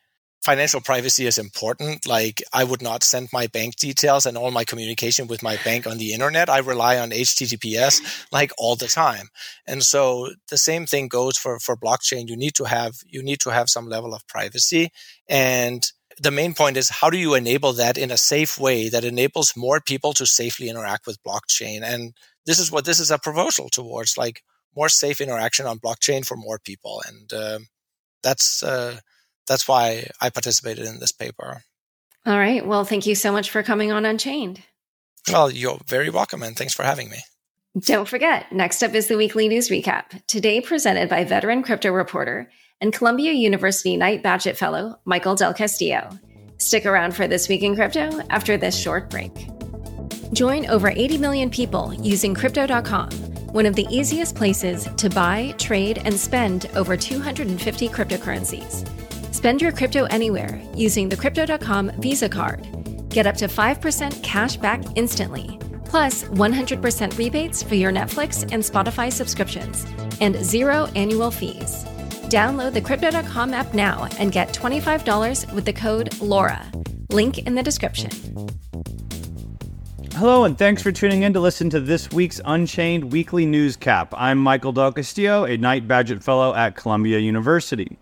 financial 0.43 0.81
privacy 0.81 1.27
is 1.27 1.39
important. 1.39 2.07
Like 2.07 2.43
I 2.53 2.63
would 2.65 2.81
not 2.81 3.03
send 3.03 3.31
my 3.33 3.49
bank 3.49 3.77
details 3.77 4.27
and 4.27 4.39
all 4.39 4.51
my 4.51 4.63
communication 4.63 5.27
with 5.27 5.43
my 5.43 5.59
bank 5.65 5.87
on 5.87 5.99
the 5.99 6.13
internet. 6.13 6.49
I 6.49 6.59
rely 6.59 6.99
on 6.99 7.11
HTTPS 7.11 8.27
like 8.31 8.53
all 8.57 8.77
the 8.77 8.87
time. 8.87 9.29
And 9.67 9.83
so 9.83 10.31
the 10.49 10.57
same 10.57 10.87
thing 10.87 11.09
goes 11.09 11.37
for, 11.37 11.59
for 11.59 11.77
blockchain. 11.77 12.29
You 12.29 12.37
need 12.37 12.55
to 12.55 12.65
have, 12.65 12.95
you 13.07 13.23
need 13.23 13.41
to 13.41 13.51
have 13.51 13.69
some 13.69 13.89
level 13.89 14.15
of 14.15 14.27
privacy 14.29 14.91
and 15.29 15.83
the 16.21 16.31
main 16.31 16.55
point 16.55 16.77
is 16.77 16.89
how 16.89 17.11
do 17.11 17.19
you 17.19 17.35
enable 17.35 17.73
that 17.75 17.99
in 17.99 18.11
a 18.11 18.17
safe 18.17 18.59
way 18.59 18.89
that 18.89 19.05
enables 19.05 19.57
more 19.57 19.81
people 19.81 20.13
to 20.15 20.27
safely 20.27 20.69
interact 20.69 21.07
with 21.07 21.23
blockchain? 21.23 21.83
And 21.83 22.15
this 22.47 22.59
is 22.59 22.73
what 22.73 22.85
this 22.85 23.01
is 23.01 23.11
a 23.11 23.19
proposal 23.19 23.69
towards, 23.69 24.17
like 24.17 24.43
more 24.75 24.89
safe 24.89 25.21
interaction 25.21 25.67
on 25.67 25.79
blockchain 25.79 26.25
for 26.25 26.37
more 26.37 26.59
people. 26.59 27.03
And 27.07 27.33
um, 27.33 27.67
that's 28.23 28.63
uh, 28.63 28.99
that's 29.47 29.69
why 29.69 30.09
I 30.21 30.31
participated 30.31 30.87
in 30.87 31.01
this 31.01 31.13
paper. 31.13 31.63
All 32.25 32.39
right. 32.39 32.67
Well, 32.67 32.85
thank 32.85 33.07
you 33.07 33.15
so 33.15 33.31
much 33.31 33.51
for 33.51 33.63
coming 33.63 33.93
on 33.93 34.05
Unchained. 34.05 34.63
Well, 35.31 35.51
you're 35.51 35.79
very 35.87 36.11
welcome, 36.11 36.43
and 36.43 36.57
thanks 36.57 36.75
for 36.75 36.83
having 36.83 37.11
me. 37.11 37.19
Don't 37.79 38.09
forget, 38.09 38.51
next 38.53 38.83
up 38.83 38.95
is 38.95 39.09
the 39.09 39.17
weekly 39.17 39.49
news 39.49 39.69
recap, 39.69 40.25
today 40.27 40.61
presented 40.61 41.09
by 41.09 41.25
veteran 41.25 41.63
crypto 41.63 41.91
reporter 41.91 42.51
and 42.81 42.93
Columbia 42.93 43.33
University 43.33 43.97
Knight 43.97 44.23
Bagehot 44.23 44.57
Fellow, 44.57 44.99
Michael 45.05 45.35
Del 45.35 45.55
Castillo. 45.55 46.11
Stick 46.59 46.87
around 46.87 47.15
for 47.15 47.27
This 47.27 47.49
Week 47.49 47.63
in 47.63 47.75
Crypto 47.75 48.21
after 48.31 48.57
this 48.57 48.77
short 48.79 49.11
break. 49.11 49.33
Join 50.33 50.67
over 50.67 50.89
80 50.89 51.19
million 51.19 51.51
people 51.51 51.95
using 51.95 52.35
Crypto.com, 52.35 53.11
one 53.53 53.67
of 53.67 53.75
the 53.75 53.87
easiest 53.91 54.35
places 54.35 54.89
to 54.97 55.09
buy, 55.11 55.55
trade, 55.59 56.03
and 56.05 56.19
spend 56.19 56.71
over 56.75 56.97
250 56.97 57.89
cryptocurrencies. 57.89 59.35
Spend 59.35 59.63
your 59.63 59.73
crypto 59.73 60.05
anywhere 60.07 60.63
using 60.75 61.09
the 61.09 61.17
Crypto.com 61.17 61.93
Visa 61.99 62.29
card. 62.29 62.67
Get 63.09 63.27
up 63.27 63.37
to 63.37 63.47
5% 63.47 64.23
cash 64.23 64.57
back 64.57 64.83
instantly 64.97 65.59
plus 65.87 66.25
100% 66.25 67.17
rebates 67.17 67.63
for 67.63 67.75
your 67.75 67.93
Netflix 67.93 68.43
and 68.53 68.63
Spotify 68.63 69.11
subscriptions, 69.13 69.87
and 70.21 70.37
zero 70.37 70.87
annual 70.95 71.31
fees. 71.31 71.87
Download 72.29 72.73
the 72.73 72.81
Crypto.com 72.81 73.55
app 73.55 73.73
now 73.73 74.09
and 74.19 74.33
get 74.33 74.53
$25 74.53 75.53
with 75.53 75.65
the 75.65 75.73
code 75.73 76.11
LAURA. 76.21 76.61
Link 77.13 77.39
in 77.39 77.55
the 77.55 77.63
description. 77.63 78.11
Hello, 80.15 80.45
and 80.45 80.59
thanks 80.59 80.83
for 80.83 80.91
tuning 80.91 81.23
in 81.23 81.33
to 81.35 81.41
listen 81.41 81.71
to 81.71 81.79
this 81.79 82.11
week's 82.11 82.41
Unchained 82.45 83.13
Weekly 83.13 83.47
News 83.47 83.77
Cap. 83.77 84.13
I'm 84.17 84.39
Michael 84.39 84.73
Del 84.73 84.93
Castillo, 84.93 85.45
a 85.45 85.57
Knight 85.57 85.87
Bagehot 85.87 86.23
Fellow 86.23 86.55
at 86.55 86.75
Columbia 86.75 87.19
University. 87.19 87.99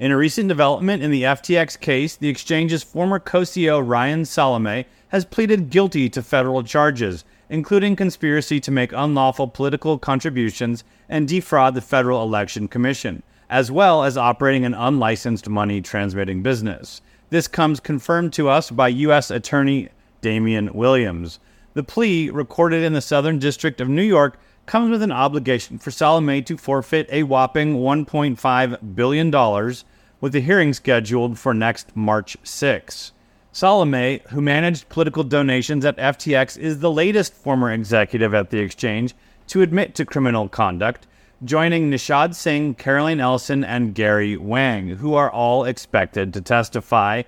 In 0.00 0.10
a 0.10 0.16
recent 0.16 0.48
development 0.48 1.02
in 1.02 1.10
the 1.10 1.24
FTX 1.24 1.78
case, 1.78 2.16
the 2.16 2.30
exchange's 2.30 2.82
former 2.82 3.18
co 3.18 3.42
CEO 3.42 3.86
Ryan 3.86 4.24
Salame 4.24 4.86
has 5.08 5.26
pleaded 5.26 5.70
guilty 5.70 6.08
to 6.08 6.22
federal 6.22 6.62
charges, 6.62 7.24
including 7.50 7.94
conspiracy 7.94 8.58
to 8.60 8.70
make 8.70 8.92
unlawful 8.94 9.46
political 9.46 9.98
contributions 9.98 10.82
and 11.08 11.28
defraud 11.28 11.74
the 11.74 11.82
Federal 11.82 12.22
Election 12.22 12.66
Commission, 12.66 13.22
as 13.50 13.70
well 13.70 14.04
as 14.04 14.16
operating 14.16 14.64
an 14.64 14.74
unlicensed 14.74 15.48
money 15.48 15.82
transmitting 15.82 16.40
business. 16.40 17.02
This 17.30 17.48
comes 17.48 17.80
confirmed 17.80 18.32
to 18.34 18.48
us 18.48 18.70
by 18.70 18.88
U.S. 18.88 19.30
Attorney 19.30 19.88
Damian 20.20 20.72
Williams. 20.72 21.40
The 21.74 21.82
plea, 21.82 22.30
recorded 22.30 22.84
in 22.84 22.92
the 22.92 23.00
Southern 23.00 23.40
District 23.40 23.80
of 23.80 23.88
New 23.88 24.02
York, 24.02 24.38
comes 24.66 24.90
with 24.90 25.02
an 25.02 25.10
obligation 25.10 25.78
for 25.78 25.90
Salame 25.90 26.42
to 26.42 26.56
forfeit 26.56 27.08
a 27.10 27.24
whopping 27.24 27.76
$1.5 27.76 28.94
billion, 28.94 29.74
with 30.20 30.32
the 30.32 30.40
hearing 30.40 30.72
scheduled 30.72 31.36
for 31.36 31.52
next 31.52 31.96
March 31.96 32.36
6. 32.44 33.12
Salame, 33.50 34.20
who 34.28 34.40
managed 34.40 34.88
political 34.88 35.24
donations 35.24 35.84
at 35.84 35.96
FTX, 35.96 36.56
is 36.56 36.78
the 36.78 36.90
latest 36.90 37.34
former 37.34 37.72
executive 37.72 38.32
at 38.32 38.50
the 38.50 38.60
exchange 38.60 39.12
to 39.48 39.62
admit 39.62 39.96
to 39.96 40.04
criminal 40.04 40.48
conduct, 40.48 41.08
joining 41.42 41.90
Nishad 41.90 42.34
Singh, 42.34 42.74
Caroline 42.74 43.20
Ellison, 43.20 43.64
and 43.64 43.94
Gary 43.94 44.36
Wang, 44.36 44.88
who 44.88 45.14
are 45.14 45.30
all 45.30 45.64
expected 45.64 46.34
to 46.34 46.40
testify. 46.40 47.22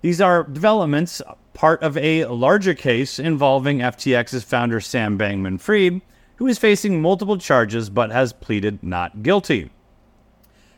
These 0.00 0.20
are 0.20 0.44
developments 0.44 1.20
part 1.52 1.82
of 1.82 1.96
a 1.96 2.24
larger 2.26 2.74
case 2.74 3.18
involving 3.18 3.78
FTX's 3.78 4.44
founder 4.44 4.80
Sam 4.80 5.18
Bankman 5.18 5.60
Fried, 5.60 6.02
who 6.36 6.46
is 6.46 6.58
facing 6.58 7.02
multiple 7.02 7.36
charges 7.36 7.90
but 7.90 8.10
has 8.10 8.32
pleaded 8.32 8.82
not 8.82 9.22
guilty. 9.22 9.70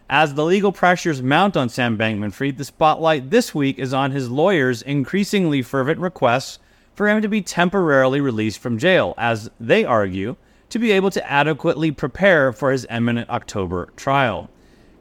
As 0.08 0.34
the 0.34 0.44
legal 0.44 0.72
pressures 0.72 1.22
mount 1.22 1.56
on 1.56 1.68
Sam 1.68 1.96
Bankman 1.96 2.32
Fried, 2.32 2.58
the 2.58 2.64
spotlight 2.64 3.30
this 3.30 3.54
week 3.54 3.78
is 3.78 3.94
on 3.94 4.10
his 4.10 4.30
lawyers' 4.30 4.82
increasingly 4.82 5.62
fervent 5.62 6.00
requests 6.00 6.58
for 6.94 7.08
him 7.08 7.22
to 7.22 7.28
be 7.28 7.40
temporarily 7.40 8.20
released 8.20 8.58
from 8.58 8.78
jail, 8.78 9.14
as 9.16 9.50
they 9.58 9.84
argue, 9.84 10.36
to 10.74 10.80
be 10.80 10.90
able 10.90 11.08
to 11.08 11.30
adequately 11.30 11.92
prepare 11.92 12.52
for 12.52 12.72
his 12.72 12.84
imminent 12.90 13.30
October 13.30 13.92
trial. 13.94 14.50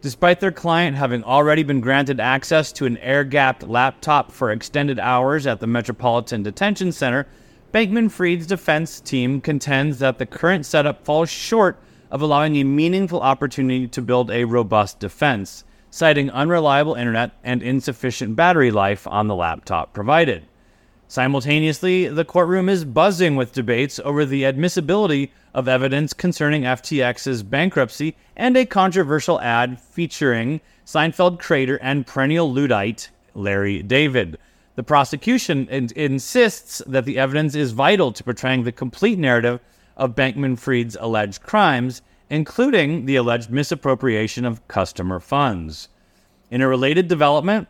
Despite 0.02 0.40
their 0.40 0.52
client 0.52 0.96
having 0.96 1.24
already 1.24 1.64
been 1.64 1.82
granted 1.82 2.20
access 2.20 2.72
to 2.74 2.86
an 2.86 3.00
air 3.00 3.24
gapped 3.24 3.64
laptop 3.64 4.32
for 4.32 4.52
extended 4.52 5.00
hours 5.00 5.48
at 5.48 5.60
the 5.60 5.66
Metropolitan 5.66 6.44
Detention 6.44 6.92
Center, 6.92 7.26
Bankman 7.74 8.12
Fried's 8.12 8.46
defense 8.46 9.00
team 9.00 9.42
contends 9.42 9.98
that 9.98 10.20
the 10.20 10.28
current 10.28 10.68
setup 10.68 11.04
falls 11.04 11.32
short 11.32 11.82
of 12.12 12.22
allowing 12.22 12.56
a 12.58 12.64
meaningful 12.64 13.22
opportunity 13.22 13.88
to 13.88 14.02
build 14.04 14.30
a 14.30 14.44
robust 14.44 15.00
defense, 15.00 15.64
citing 15.90 16.30
unreliable 16.30 16.94
internet 16.94 17.32
and 17.44 17.64
insufficient 17.64 18.36
battery 18.36 18.70
life 18.70 19.08
on 19.08 19.28
the 19.28 19.34
laptop 19.34 19.92
provided. 19.92 20.46
Simultaneously, 21.14 22.08
the 22.08 22.26
courtroom 22.26 22.68
is 22.68 22.86
buzzing 22.86 23.36
with 23.36 23.54
debates 23.54 24.00
over 24.04 24.26
the 24.26 24.48
admissibility 24.48 25.32
of 25.54 25.68
evidence 25.68 26.12
concerning 26.12 26.64
FTX's 26.64 27.44
bankruptcy 27.44 28.16
and 28.36 28.58
a 28.58 28.66
controversial 28.66 29.40
ad 29.40 29.80
featuring 29.80 30.60
Seinfeld 30.88 31.38
creator 31.38 31.76
and 31.84 32.08
perennial 32.08 32.52
Luddite 32.52 33.12
Larry 33.36 33.84
David. 33.84 34.40
The 34.74 34.82
prosecution 34.82 35.68
in- 35.68 35.92
insists 35.96 36.82
that 36.88 37.06
the 37.06 37.20
evidence 37.20 37.54
is 37.54 37.74
vital 37.74 38.12
to 38.12 38.24
portraying 38.24 38.64
the 38.64 38.72
complete 38.72 39.20
narrative 39.20 39.60
of 39.96 40.16
Bankman 40.16 40.58
Fried's 40.58 40.98
alleged 41.00 41.44
crimes, 41.44 42.02
including 42.32 43.06
the 43.06 43.18
alleged 43.18 43.52
misappropriation 43.52 44.46
of 44.46 44.68
customer 44.68 45.20
funds. 45.20 45.90
In 46.50 46.64
a 46.64 46.68
related 46.68 47.08
development, 47.08 47.68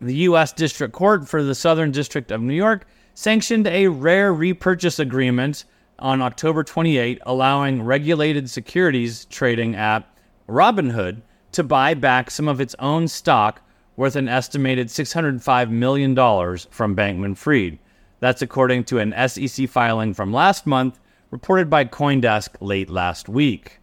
the 0.00 0.14
U.S. 0.14 0.52
District 0.52 0.92
Court 0.92 1.28
for 1.28 1.42
the 1.42 1.54
Southern 1.54 1.90
District 1.90 2.30
of 2.30 2.40
New 2.40 2.54
York 2.54 2.86
sanctioned 3.14 3.66
a 3.66 3.88
rare 3.88 4.32
repurchase 4.32 4.98
agreement 4.98 5.64
on 5.98 6.22
October 6.22 6.62
28, 6.62 7.18
allowing 7.26 7.82
regulated 7.82 8.48
securities 8.48 9.24
trading 9.24 9.74
app 9.74 10.16
Robinhood 10.48 11.22
to 11.52 11.64
buy 11.64 11.94
back 11.94 12.30
some 12.30 12.46
of 12.48 12.60
its 12.60 12.76
own 12.78 13.08
stock 13.08 13.60
worth 13.96 14.14
an 14.14 14.28
estimated 14.28 14.86
$605 14.86 15.70
million 15.70 16.14
from 16.14 16.94
Bankman 16.94 17.36
Fried. 17.36 17.78
That's 18.20 18.42
according 18.42 18.84
to 18.84 18.98
an 18.98 19.12
SEC 19.28 19.68
filing 19.68 20.14
from 20.14 20.32
last 20.32 20.66
month, 20.66 21.00
reported 21.30 21.68
by 21.68 21.84
Coindesk 21.84 22.50
late 22.60 22.90
last 22.90 23.28
week. 23.28 23.80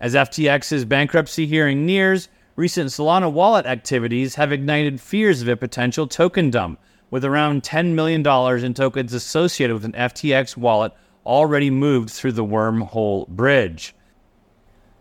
As 0.00 0.14
FTX's 0.14 0.84
bankruptcy 0.84 1.46
hearing 1.46 1.84
nears, 1.84 2.28
recent 2.58 2.90
Solana 2.90 3.30
wallet 3.30 3.66
activities 3.66 4.34
have 4.34 4.50
ignited 4.50 5.00
fears 5.00 5.40
of 5.40 5.46
a 5.46 5.56
potential 5.56 6.08
token 6.08 6.50
dump, 6.50 6.80
with 7.08 7.24
around 7.24 7.62
$10 7.62 7.94
million 7.94 8.26
in 8.64 8.74
tokens 8.74 9.12
associated 9.14 9.74
with 9.74 9.84
an 9.84 9.92
FTX 9.92 10.56
wallet 10.56 10.92
already 11.24 11.70
moved 11.70 12.10
through 12.10 12.32
the 12.32 12.44
wormhole 12.44 13.28
bridge. 13.28 13.94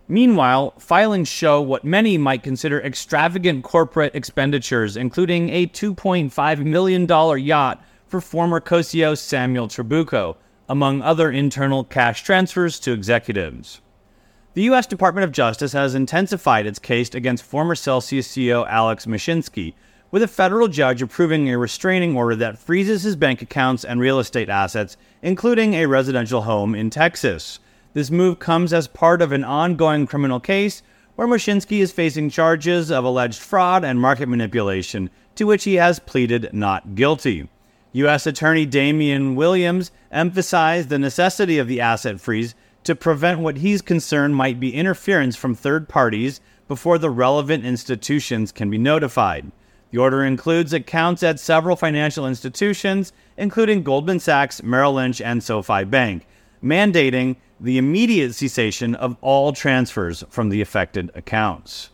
Meanwhile, 0.07 0.75
filings 0.77 1.29
show 1.29 1.59
what 1.59 1.83
many 1.83 2.15
might 2.15 2.43
consider 2.43 2.79
extravagant 2.79 3.63
corporate 3.63 4.13
expenditures, 4.13 4.95
including 4.95 5.49
a 5.49 5.65
$2.5 5.65 6.63
million 6.63 7.43
yacht 7.43 7.83
for 8.05 8.21
former 8.21 8.59
co 8.59 8.81
CEO 8.81 9.17
Samuel 9.17 9.67
Trabucco, 9.67 10.35
among 10.69 11.01
other 11.01 11.31
internal 11.31 11.83
cash 11.83 12.21
transfers 12.21 12.79
to 12.81 12.93
executives. 12.93 13.81
The 14.57 14.63
U.S. 14.63 14.87
Department 14.87 15.23
of 15.23 15.31
Justice 15.31 15.73
has 15.73 15.93
intensified 15.93 16.65
its 16.65 16.79
case 16.79 17.13
against 17.13 17.43
former 17.43 17.75
Celsius 17.75 18.27
CEO 18.27 18.67
Alex 18.67 19.05
Mashinsky, 19.05 19.75
with 20.09 20.23
a 20.23 20.27
federal 20.27 20.67
judge 20.67 20.99
approving 20.99 21.47
a 21.47 21.59
restraining 21.59 22.17
order 22.17 22.35
that 22.37 22.57
freezes 22.57 23.03
his 23.03 23.15
bank 23.15 23.43
accounts 23.43 23.85
and 23.85 24.01
real 24.01 24.17
estate 24.17 24.49
assets, 24.49 24.97
including 25.21 25.75
a 25.75 25.85
residential 25.85 26.41
home 26.41 26.73
in 26.73 26.89
Texas. 26.89 27.59
This 27.93 28.09
move 28.09 28.39
comes 28.39 28.73
as 28.73 28.87
part 28.87 29.21
of 29.21 29.31
an 29.31 29.43
ongoing 29.43 30.07
criminal 30.07 30.39
case 30.39 30.81
where 31.15 31.27
Mashinsky 31.27 31.77
is 31.77 31.91
facing 31.91 32.31
charges 32.31 32.89
of 32.89 33.03
alleged 33.03 33.39
fraud 33.39 33.85
and 33.85 34.01
market 34.01 34.27
manipulation, 34.27 35.11
to 35.35 35.45
which 35.45 35.65
he 35.65 35.75
has 35.75 35.99
pleaded 35.99 36.49
not 36.51 36.95
guilty. 36.95 37.47
U.S. 37.91 38.25
Attorney 38.25 38.65
Damian 38.65 39.35
Williams 39.35 39.91
emphasized 40.11 40.89
the 40.89 40.97
necessity 40.97 41.59
of 41.59 41.67
the 41.67 41.79
asset 41.79 42.19
freeze 42.19 42.55
to 42.87 42.95
prevent 42.95 43.41
what 43.41 43.57
he's 43.57 43.81
concerned 43.81 44.33
might 44.35 44.61
be 44.61 44.73
interference 44.73 45.35
from 45.35 45.53
third 45.53 45.89
parties 45.89 46.39
before 46.69 46.97
the 46.97 47.09
relevant 47.09 47.65
institutions 47.65 48.53
can 48.53 48.69
be 48.69 48.77
notified. 48.77 49.51
The 49.91 49.97
order 49.97 50.23
includes 50.23 50.71
accounts 50.71 51.21
at 51.21 51.37
several 51.37 51.75
financial 51.75 52.25
institutions, 52.25 53.11
including 53.35 53.83
Goldman 53.83 54.21
Sachs, 54.21 54.63
Merrill 54.63 54.93
Lynch, 54.93 55.19
and 55.19 55.43
SoFi 55.43 55.83
Bank, 55.83 56.25
mandating 56.63 57.35
the 57.59 57.77
immediate 57.77 58.33
cessation 58.33 58.95
of 58.95 59.17
all 59.19 59.51
transfers 59.51 60.23
from 60.29 60.47
the 60.47 60.61
affected 60.61 61.11
accounts. 61.13 61.89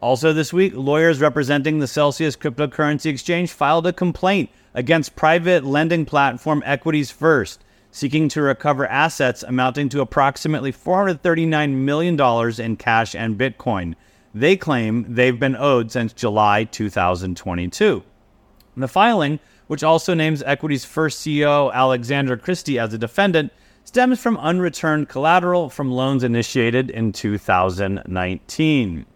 Also, 0.00 0.32
this 0.32 0.52
week, 0.52 0.72
lawyers 0.76 1.20
representing 1.20 1.80
the 1.80 1.88
Celsius 1.88 2.36
cryptocurrency 2.36 3.06
exchange 3.06 3.50
filed 3.50 3.88
a 3.88 3.92
complaint 3.92 4.50
against 4.72 5.16
private 5.16 5.64
lending 5.64 6.04
platform 6.06 6.62
Equities 6.64 7.10
First, 7.10 7.64
seeking 7.90 8.28
to 8.28 8.42
recover 8.42 8.86
assets 8.86 9.42
amounting 9.42 9.88
to 9.88 10.00
approximately 10.00 10.72
$439 10.72 11.72
million 11.72 12.60
in 12.60 12.76
cash 12.76 13.14
and 13.14 13.38
Bitcoin 13.38 13.94
they 14.34 14.56
claim 14.56 15.06
they've 15.08 15.38
been 15.38 15.56
owed 15.56 15.90
since 15.90 16.12
July 16.12 16.64
2022. 16.64 18.02
The 18.76 18.88
filing, 18.88 19.40
which 19.66 19.82
also 19.82 20.14
names 20.14 20.42
Equities 20.42 20.84
First 20.84 21.20
CEO 21.20 21.72
Alexander 21.72 22.36
Christie 22.36 22.78
as 22.78 22.94
a 22.94 22.98
defendant, 22.98 23.52
stems 23.84 24.20
from 24.20 24.36
unreturned 24.36 25.08
collateral 25.08 25.70
from 25.70 25.90
loans 25.90 26.22
initiated 26.22 26.90
in 26.90 27.12
2019. 27.12 29.06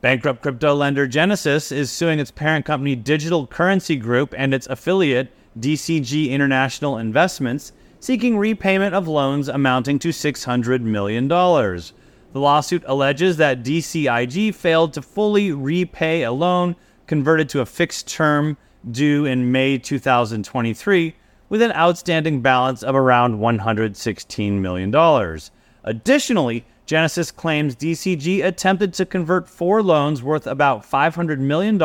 Bankrupt 0.00 0.42
crypto 0.42 0.74
lender 0.74 1.06
Genesis 1.06 1.70
is 1.70 1.90
suing 1.90 2.18
its 2.18 2.30
parent 2.30 2.64
company 2.64 2.96
Digital 2.96 3.46
Currency 3.46 3.96
Group 3.96 4.34
and 4.36 4.52
its 4.52 4.66
affiliate 4.66 5.32
DCG 5.58 6.30
International 6.30 6.98
Investments, 6.98 7.72
seeking 8.00 8.36
repayment 8.36 8.94
of 8.94 9.08
loans 9.08 9.48
amounting 9.48 9.98
to 10.00 10.08
$600 10.08 10.80
million. 10.80 11.28
The 11.28 12.40
lawsuit 12.40 12.82
alleges 12.86 13.36
that 13.36 13.62
DCIG 13.62 14.54
failed 14.54 14.92
to 14.94 15.02
fully 15.02 15.52
repay 15.52 16.22
a 16.24 16.32
loan 16.32 16.76
converted 17.06 17.48
to 17.50 17.60
a 17.60 17.66
fixed 17.66 18.08
term 18.08 18.56
due 18.90 19.24
in 19.24 19.52
May 19.52 19.78
2023, 19.78 21.14
with 21.48 21.62
an 21.62 21.72
outstanding 21.72 22.42
balance 22.42 22.82
of 22.82 22.94
around 22.94 23.38
$116 23.38 24.52
million. 24.60 25.38
Additionally, 25.84 26.64
Genesis 26.86 27.30
claims 27.30 27.76
DCG 27.76 28.44
attempted 28.44 28.92
to 28.94 29.06
convert 29.06 29.48
four 29.48 29.82
loans 29.82 30.22
worth 30.22 30.46
about 30.46 30.82
$500 30.82 31.38
million 31.38 31.78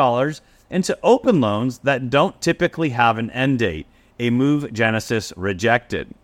into 0.70 0.98
open 1.02 1.40
loans 1.40 1.78
that 1.80 2.08
don't 2.08 2.40
typically 2.40 2.90
have 2.90 3.18
an 3.18 3.30
end 3.30 3.58
date, 3.58 3.86
a 4.18 4.30
move 4.30 4.72
Genesis 4.72 5.32
rejected. 5.36 6.14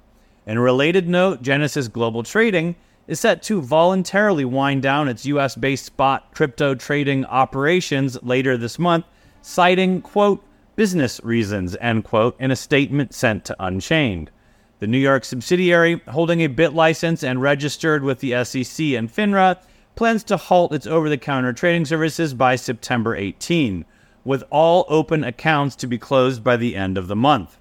In 0.46 0.56
a 0.56 0.60
related 0.60 1.08
note, 1.08 1.42
Genesis 1.42 1.88
Global 1.88 2.22
Trading 2.22 2.76
is 3.08 3.20
set 3.20 3.42
to 3.42 3.60
voluntarily 3.60 4.44
wind 4.44 4.82
down 4.82 5.08
its 5.08 5.26
US 5.26 5.54
based 5.56 5.84
spot 5.84 6.32
crypto 6.32 6.74
trading 6.74 7.24
operations 7.24 8.22
later 8.22 8.56
this 8.56 8.78
month, 8.78 9.04
citing, 9.42 10.00
quote, 10.02 10.44
business 10.76 11.20
reasons, 11.24 11.76
end 11.80 12.04
quote, 12.04 12.36
in 12.40 12.50
a 12.50 12.56
statement 12.56 13.14
sent 13.14 13.44
to 13.46 13.56
Unchained. 13.58 14.30
The 14.78 14.86
New 14.86 14.98
York 14.98 15.24
subsidiary, 15.24 16.02
holding 16.08 16.42
a 16.42 16.48
BitLicense 16.48 17.26
and 17.26 17.40
registered 17.40 18.02
with 18.02 18.20
the 18.20 18.44
SEC 18.44 18.86
and 18.88 19.10
FINRA, 19.10 19.56
plans 19.94 20.22
to 20.24 20.36
halt 20.36 20.74
its 20.74 20.86
over 20.86 21.08
the 21.08 21.16
counter 21.16 21.54
trading 21.54 21.86
services 21.86 22.34
by 22.34 22.56
September 22.56 23.16
18, 23.16 23.86
with 24.26 24.44
all 24.50 24.84
open 24.88 25.24
accounts 25.24 25.76
to 25.76 25.86
be 25.86 25.96
closed 25.96 26.44
by 26.44 26.56
the 26.56 26.76
end 26.76 26.98
of 26.98 27.08
the 27.08 27.16
month. 27.16 27.56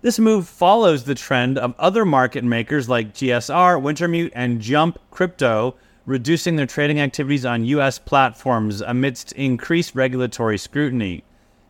This 0.00 0.18
move 0.18 0.48
follows 0.48 1.04
the 1.04 1.14
trend 1.14 1.58
of 1.58 1.74
other 1.78 2.04
market 2.04 2.42
makers 2.42 2.88
like 2.88 3.14
GSR, 3.14 3.80
Wintermute, 3.80 4.32
and 4.34 4.60
Jump 4.60 4.98
Crypto 5.12 5.76
reducing 6.06 6.56
their 6.56 6.66
trading 6.66 6.98
activities 6.98 7.44
on 7.44 7.64
U.S. 7.66 7.98
platforms 7.98 8.80
amidst 8.80 9.30
increased 9.32 9.94
regulatory 9.94 10.58
scrutiny. 10.58 11.22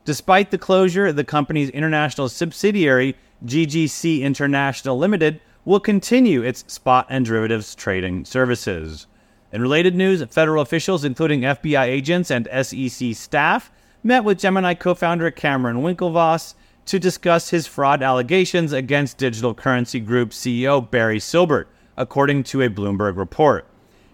Despite 0.05 0.51
the 0.51 0.59
closure, 0.59 1.13
the 1.13 1.25
company's 1.25 1.69
international 1.71 2.29
subsidiary, 2.29 3.17
GGC 3.45 4.23
International 4.23 4.97
Limited, 4.97 5.41
will 5.65 5.81
continue 5.81 6.43
its 6.43 6.65
spot 6.73 7.07
and 7.11 7.25
derivatives 7.25 7.75
trading 7.75 8.25
services. 8.25 9.07
In 9.53 9.61
related 9.61 9.95
news, 9.95 10.25
federal 10.31 10.63
officials, 10.63 11.05
including 11.05 11.43
FBI 11.43 11.85
agents 11.85 12.31
and 12.31 12.49
SEC 12.63 13.15
staff, 13.15 13.71
met 14.03 14.25
with 14.25 14.39
Gemini 14.39 14.73
co 14.73 14.95
founder 14.95 15.31
Cameron 15.31 15.83
Winklevoss 15.83 16.55
to 16.87 16.99
discuss 16.99 17.51
his 17.51 17.67
fraud 17.67 18.03
allegations 18.03 18.73
against 18.73 19.19
digital 19.19 19.55
currency 19.55 20.01
group 20.01 20.31
CEO 20.31 20.91
Barry 20.91 21.19
Silbert, 21.19 21.67
according 21.99 22.45
to 22.45 22.63
a 22.63 22.71
Bloomberg 22.71 23.17
report. 23.19 23.67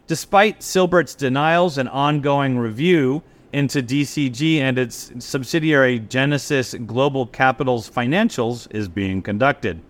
Despite 0.08 0.60
Silbert's 0.60 1.14
denials, 1.14 1.78
an 1.78 1.86
ongoing 1.86 2.58
review 2.58 3.22
into 3.52 3.80
DCG 3.80 4.58
and 4.58 4.76
its 4.76 5.12
subsidiary 5.20 6.00
Genesis 6.00 6.74
Global 6.74 7.26
Capital's 7.26 7.88
financials 7.88 8.66
is 8.74 8.88
being 8.88 9.22
conducted. 9.22 9.80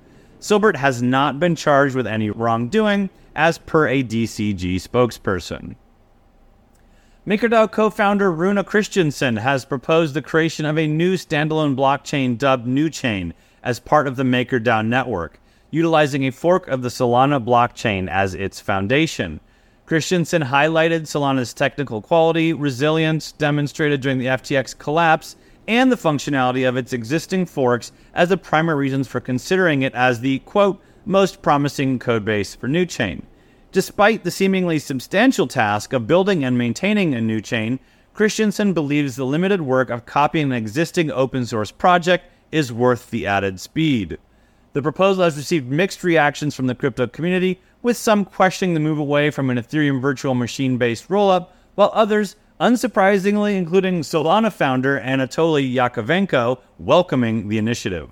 Silbert 0.40 0.76
has 0.76 1.02
not 1.02 1.40
been 1.40 1.56
charged 1.56 1.96
with 1.96 2.06
any 2.06 2.30
wrongdoing, 2.30 3.10
as 3.34 3.58
per 3.58 3.86
a 3.88 4.02
DCG 4.02 4.76
spokesperson. 4.76 5.76
MakerDAO 7.26 7.70
co 7.70 7.90
founder 7.90 8.32
Rune 8.32 8.62
Christensen 8.64 9.36
has 9.36 9.64
proposed 9.64 10.14
the 10.14 10.22
creation 10.22 10.64
of 10.64 10.78
a 10.78 10.86
new 10.86 11.14
standalone 11.14 11.76
blockchain 11.76 12.38
dubbed 12.38 12.66
NewChain 12.66 13.32
as 13.62 13.80
part 13.80 14.06
of 14.06 14.16
the 14.16 14.22
MakerDAO 14.22 14.86
network, 14.86 15.38
utilizing 15.70 16.24
a 16.24 16.32
fork 16.32 16.66
of 16.68 16.82
the 16.82 16.88
Solana 16.88 17.44
blockchain 17.44 18.08
as 18.08 18.34
its 18.34 18.60
foundation. 18.60 19.40
Christensen 19.84 20.42
highlighted 20.42 21.02
Solana's 21.02 21.52
technical 21.52 22.00
quality, 22.00 22.52
resilience 22.52 23.32
demonstrated 23.32 24.00
during 24.00 24.18
the 24.18 24.26
FTX 24.26 24.78
collapse, 24.78 25.36
and 25.68 25.92
the 25.92 25.96
functionality 25.96 26.66
of 26.66 26.76
its 26.76 26.92
existing 26.92 27.46
forks 27.46 27.92
as 28.14 28.30
the 28.30 28.36
primary 28.36 28.78
reasons 28.78 29.06
for 29.06 29.20
considering 29.20 29.82
it 29.82 29.94
as 29.94 30.20
the, 30.20 30.40
quote, 30.40 30.82
most 31.04 31.42
promising 31.42 31.98
codebase 31.98 32.56
for 32.56 32.68
NewChain. 32.68 33.22
Despite 33.70 34.24
the 34.24 34.30
seemingly 34.30 34.78
substantial 34.78 35.46
task 35.46 35.92
of 35.92 36.06
building 36.06 36.42
and 36.42 36.56
maintaining 36.56 37.14
a 37.14 37.20
new 37.20 37.40
chain, 37.42 37.78
Christensen 38.14 38.72
believes 38.72 39.14
the 39.14 39.26
limited 39.26 39.60
work 39.60 39.90
of 39.90 40.06
copying 40.06 40.46
an 40.46 40.52
existing 40.52 41.10
open 41.12 41.44
source 41.44 41.70
project 41.70 42.24
is 42.50 42.72
worth 42.72 43.10
the 43.10 43.26
added 43.26 43.60
speed. 43.60 44.18
The 44.72 44.82
proposal 44.82 45.24
has 45.24 45.36
received 45.36 45.70
mixed 45.70 46.02
reactions 46.02 46.54
from 46.54 46.66
the 46.66 46.74
crypto 46.74 47.06
community, 47.06 47.60
with 47.82 47.96
some 47.96 48.24
questioning 48.24 48.74
the 48.74 48.80
move 48.80 48.98
away 48.98 49.30
from 49.30 49.50
an 49.50 49.58
Ethereum 49.58 50.00
virtual 50.00 50.34
machine 50.34 50.78
based 50.78 51.08
rollup, 51.08 51.48
while 51.74 51.90
others, 51.92 52.36
unsurprisingly, 52.60 53.56
including 53.56 54.00
Solana 54.00 54.52
founder 54.52 55.00
Anatoly 55.00 55.72
Yakovenko, 55.72 56.58
welcoming 56.78 57.48
the 57.48 57.58
initiative. 57.58 58.10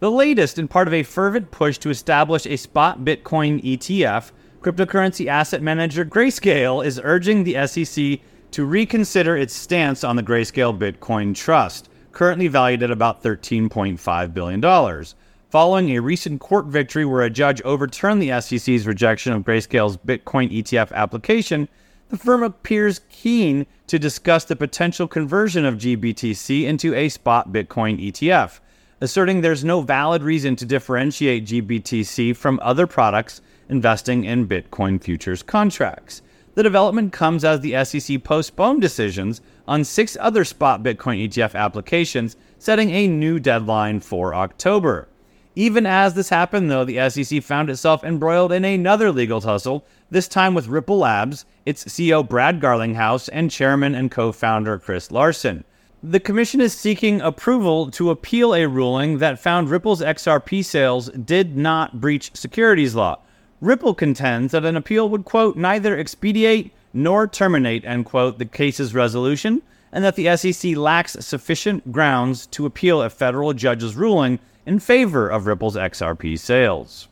The 0.00 0.10
latest 0.10 0.58
in 0.58 0.68
part 0.68 0.88
of 0.88 0.94
a 0.94 1.02
fervent 1.02 1.50
push 1.50 1.78
to 1.78 1.90
establish 1.90 2.46
a 2.46 2.56
spot 2.56 3.04
Bitcoin 3.04 3.62
ETF, 3.62 4.32
cryptocurrency 4.60 5.26
asset 5.26 5.62
manager 5.62 6.04
Grayscale 6.04 6.84
is 6.84 7.00
urging 7.02 7.44
the 7.44 7.66
SEC 7.66 8.20
to 8.50 8.64
reconsider 8.64 9.36
its 9.36 9.54
stance 9.54 10.04
on 10.04 10.16
the 10.16 10.22
Grayscale 10.22 10.76
Bitcoin 10.78 11.34
Trust, 11.34 11.88
currently 12.12 12.48
valued 12.48 12.82
at 12.82 12.90
about 12.90 13.22
$13.5 13.22 14.34
billion. 14.34 15.04
Following 15.50 15.90
a 15.90 16.00
recent 16.00 16.40
court 16.40 16.66
victory 16.66 17.04
where 17.04 17.22
a 17.22 17.30
judge 17.30 17.62
overturned 17.62 18.20
the 18.20 18.40
SEC's 18.40 18.86
rejection 18.86 19.32
of 19.32 19.44
Grayscale's 19.44 19.96
Bitcoin 19.96 20.52
ETF 20.52 20.92
application, 20.92 21.68
the 22.14 22.20
firm 22.20 22.44
appears 22.44 23.00
keen 23.08 23.66
to 23.88 23.98
discuss 23.98 24.44
the 24.44 24.54
potential 24.54 25.08
conversion 25.08 25.64
of 25.64 25.74
GBTC 25.74 26.62
into 26.62 26.94
a 26.94 27.08
spot 27.08 27.52
Bitcoin 27.52 28.00
ETF 28.00 28.60
asserting 29.00 29.40
there's 29.40 29.64
no 29.64 29.80
valid 29.80 30.22
reason 30.22 30.54
to 30.54 30.64
differentiate 30.64 31.44
GBTC 31.44 32.36
from 32.36 32.60
other 32.62 32.86
products 32.86 33.40
investing 33.68 34.22
in 34.22 34.46
Bitcoin 34.46 35.02
futures 35.02 35.42
contracts. 35.42 36.22
The 36.54 36.62
development 36.62 37.12
comes 37.12 37.44
as 37.44 37.58
the 37.58 37.84
SEC 37.84 38.22
postponed 38.22 38.80
decisions 38.80 39.40
on 39.66 39.82
six 39.82 40.16
other 40.20 40.44
spot 40.44 40.84
Bitcoin 40.84 41.28
ETF 41.28 41.56
applications, 41.56 42.36
setting 42.60 42.90
a 42.90 43.08
new 43.08 43.40
deadline 43.40 43.98
for 43.98 44.36
October. 44.36 45.08
Even 45.56 45.86
as 45.86 46.14
this 46.14 46.30
happened, 46.30 46.70
though, 46.70 46.84
the 46.84 47.08
SEC 47.10 47.42
found 47.42 47.70
itself 47.70 48.02
embroiled 48.02 48.52
in 48.52 48.64
another 48.64 49.12
legal 49.12 49.40
tussle, 49.40 49.84
this 50.14 50.28
time 50.28 50.54
with 50.54 50.68
Ripple 50.68 50.98
Labs, 50.98 51.44
its 51.66 51.84
CEO 51.86 52.26
Brad 52.26 52.60
Garlinghouse, 52.60 53.28
and 53.32 53.50
chairman 53.50 53.96
and 53.96 54.12
co 54.12 54.30
founder 54.30 54.78
Chris 54.78 55.10
Larsen. 55.10 55.64
The 56.04 56.20
commission 56.20 56.60
is 56.60 56.72
seeking 56.72 57.20
approval 57.20 57.90
to 57.90 58.10
appeal 58.10 58.54
a 58.54 58.68
ruling 58.68 59.18
that 59.18 59.40
found 59.40 59.70
Ripple's 59.70 60.00
XRP 60.00 60.64
sales 60.64 61.08
did 61.10 61.56
not 61.56 62.00
breach 62.00 62.30
securities 62.32 62.94
law. 62.94 63.18
Ripple 63.60 63.92
contends 63.92 64.52
that 64.52 64.64
an 64.64 64.76
appeal 64.76 65.08
would, 65.08 65.24
quote, 65.24 65.56
neither 65.56 65.98
expedite 65.98 66.70
nor 66.92 67.26
terminate, 67.26 67.84
end 67.84 68.04
quote, 68.04 68.38
the 68.38 68.44
case's 68.44 68.94
resolution, 68.94 69.62
and 69.90 70.04
that 70.04 70.14
the 70.14 70.36
SEC 70.36 70.76
lacks 70.76 71.16
sufficient 71.18 71.90
grounds 71.90 72.46
to 72.46 72.66
appeal 72.66 73.02
a 73.02 73.10
federal 73.10 73.52
judge's 73.52 73.96
ruling 73.96 74.38
in 74.64 74.78
favor 74.78 75.28
of 75.28 75.46
Ripple's 75.46 75.74
XRP 75.74 76.38
sales. 76.38 77.08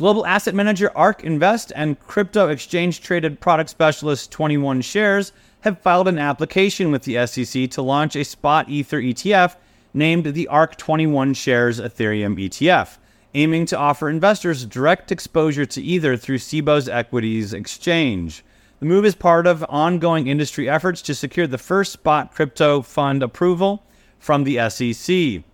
Global 0.00 0.24
asset 0.24 0.54
manager 0.54 0.90
ARK 0.96 1.24
Invest 1.24 1.74
and 1.76 2.00
crypto 2.00 2.48
exchange 2.48 3.02
traded 3.02 3.38
product 3.38 3.68
specialist 3.68 4.32
21 4.32 4.80
Shares 4.80 5.34
have 5.60 5.82
filed 5.82 6.08
an 6.08 6.18
application 6.18 6.90
with 6.90 7.02
the 7.02 7.26
SEC 7.26 7.68
to 7.72 7.82
launch 7.82 8.16
a 8.16 8.24
spot 8.24 8.70
Ether 8.70 8.98
ETF 8.98 9.56
named 9.92 10.24
the 10.24 10.48
ARK 10.48 10.76
21 10.76 11.34
Shares 11.34 11.78
Ethereum 11.78 12.34
ETF, 12.38 12.96
aiming 13.34 13.66
to 13.66 13.76
offer 13.76 14.08
investors 14.08 14.64
direct 14.64 15.12
exposure 15.12 15.66
to 15.66 15.82
Ether 15.82 16.16
through 16.16 16.38
Cboe's 16.38 16.88
equities 16.88 17.52
exchange. 17.52 18.42
The 18.78 18.86
move 18.86 19.04
is 19.04 19.14
part 19.14 19.46
of 19.46 19.66
ongoing 19.68 20.28
industry 20.28 20.66
efforts 20.66 21.02
to 21.02 21.14
secure 21.14 21.46
the 21.46 21.58
first 21.58 21.92
spot 21.92 22.34
crypto 22.34 22.80
fund 22.80 23.22
approval 23.22 23.84
from 24.18 24.44
the 24.44 24.66
SEC. 24.70 25.44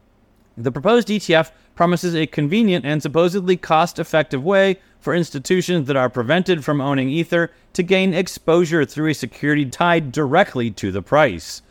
The 0.57 0.73
proposed 0.73 1.09
ETF 1.09 1.51
promises 1.77 2.17
a 2.17 2.27
convenient 2.27 2.85
and 2.85 3.01
supposedly 3.01 3.57
cost 3.57 4.01
effective 4.01 4.43
way 4.43 4.81
for 4.99 5.15
institutions 5.15 5.87
that 5.87 5.95
are 5.95 6.11
prevented 6.11 6.65
from 6.65 6.81
owning 6.81 7.09
Ether 7.09 7.53
to 7.75 7.83
gain 7.85 8.13
exposure 8.13 8.85
through 8.85 9.11
a 9.11 9.15
security 9.15 9.65
tied 9.65 10.11
directly 10.11 10.71
to 10.73 10.91
the 10.91 11.03
price. 11.03 11.63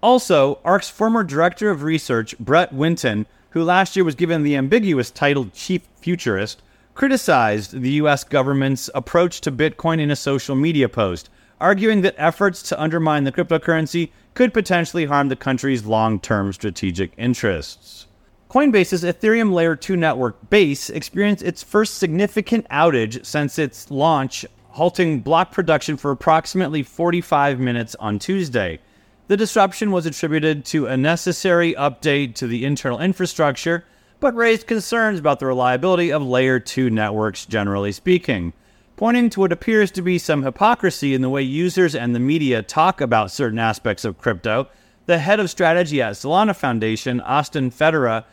Also, 0.00 0.58
ARK's 0.64 0.88
former 0.88 1.22
director 1.22 1.70
of 1.70 1.82
research, 1.82 2.38
Brett 2.38 2.72
Winton, 2.72 3.26
who 3.50 3.62
last 3.62 3.96
year 3.96 4.04
was 4.04 4.14
given 4.14 4.42
the 4.42 4.56
ambiguous 4.56 5.10
title 5.10 5.50
Chief 5.52 5.82
Futurist, 5.96 6.62
criticized 6.94 7.80
the 7.80 7.90
U.S. 7.92 8.24
government's 8.24 8.88
approach 8.94 9.40
to 9.40 9.52
Bitcoin 9.52 10.00
in 10.00 10.10
a 10.10 10.16
social 10.16 10.54
media 10.54 10.88
post, 10.88 11.28
arguing 11.60 12.02
that 12.02 12.14
efforts 12.16 12.62
to 12.62 12.80
undermine 12.80 13.24
the 13.24 13.32
cryptocurrency 13.32 14.10
could 14.34 14.54
potentially 14.54 15.06
harm 15.06 15.28
the 15.28 15.36
country's 15.36 15.84
long 15.84 16.20
term 16.20 16.52
strategic 16.52 17.12
interests. 17.16 18.06
Coinbase's 18.54 19.02
Ethereum 19.02 19.52
Layer 19.52 19.74
2 19.74 19.96
network, 19.96 20.48
Base, 20.48 20.88
experienced 20.88 21.42
its 21.42 21.64
first 21.64 21.98
significant 21.98 22.68
outage 22.68 23.26
since 23.26 23.58
its 23.58 23.90
launch, 23.90 24.46
halting 24.68 25.22
block 25.22 25.50
production 25.50 25.96
for 25.96 26.12
approximately 26.12 26.84
45 26.84 27.58
minutes 27.58 27.96
on 27.96 28.20
Tuesday. 28.20 28.78
The 29.26 29.36
disruption 29.36 29.90
was 29.90 30.06
attributed 30.06 30.64
to 30.66 30.86
a 30.86 30.96
necessary 30.96 31.74
update 31.74 32.36
to 32.36 32.46
the 32.46 32.64
internal 32.64 33.00
infrastructure, 33.00 33.84
but 34.20 34.36
raised 34.36 34.68
concerns 34.68 35.18
about 35.18 35.40
the 35.40 35.46
reliability 35.46 36.12
of 36.12 36.22
Layer 36.22 36.60
2 36.60 36.90
networks 36.90 37.46
generally 37.46 37.90
speaking, 37.90 38.52
pointing 38.94 39.30
to 39.30 39.40
what 39.40 39.50
appears 39.50 39.90
to 39.90 40.00
be 40.00 40.16
some 40.16 40.44
hypocrisy 40.44 41.12
in 41.12 41.22
the 41.22 41.28
way 41.28 41.42
users 41.42 41.96
and 41.96 42.14
the 42.14 42.20
media 42.20 42.62
talk 42.62 43.00
about 43.00 43.32
certain 43.32 43.58
aspects 43.58 44.04
of 44.04 44.18
crypto. 44.18 44.68
The 45.06 45.18
head 45.18 45.40
of 45.40 45.50
strategy 45.50 46.00
at 46.00 46.12
Solana 46.12 46.54
Foundation, 46.54 47.20
Austin 47.20 47.72
Federa, 47.72 48.24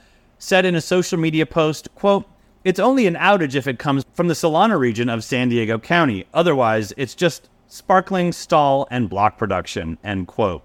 said 0.42 0.66
in 0.66 0.74
a 0.74 0.82
social 0.82 1.20
media 1.20 1.46
post, 1.46 1.88
quote, 1.94 2.26
it's 2.64 2.80
only 2.80 3.06
an 3.06 3.16
outage 3.16 3.54
if 3.54 3.68
it 3.68 3.78
comes 3.78 4.04
from 4.14 4.28
the 4.28 4.34
Solana 4.34 4.78
region 4.78 5.08
of 5.08 5.24
San 5.24 5.50
Diego 5.50 5.78
County. 5.78 6.26
Otherwise, 6.34 6.94
it's 6.98 7.14
just 7.14 7.48
sparkling 7.68 8.32
stall 8.32 8.88
and 8.89 9.08
block 9.08 9.38
production, 9.38 10.00
end 10.04 10.28
quote. 10.28 10.64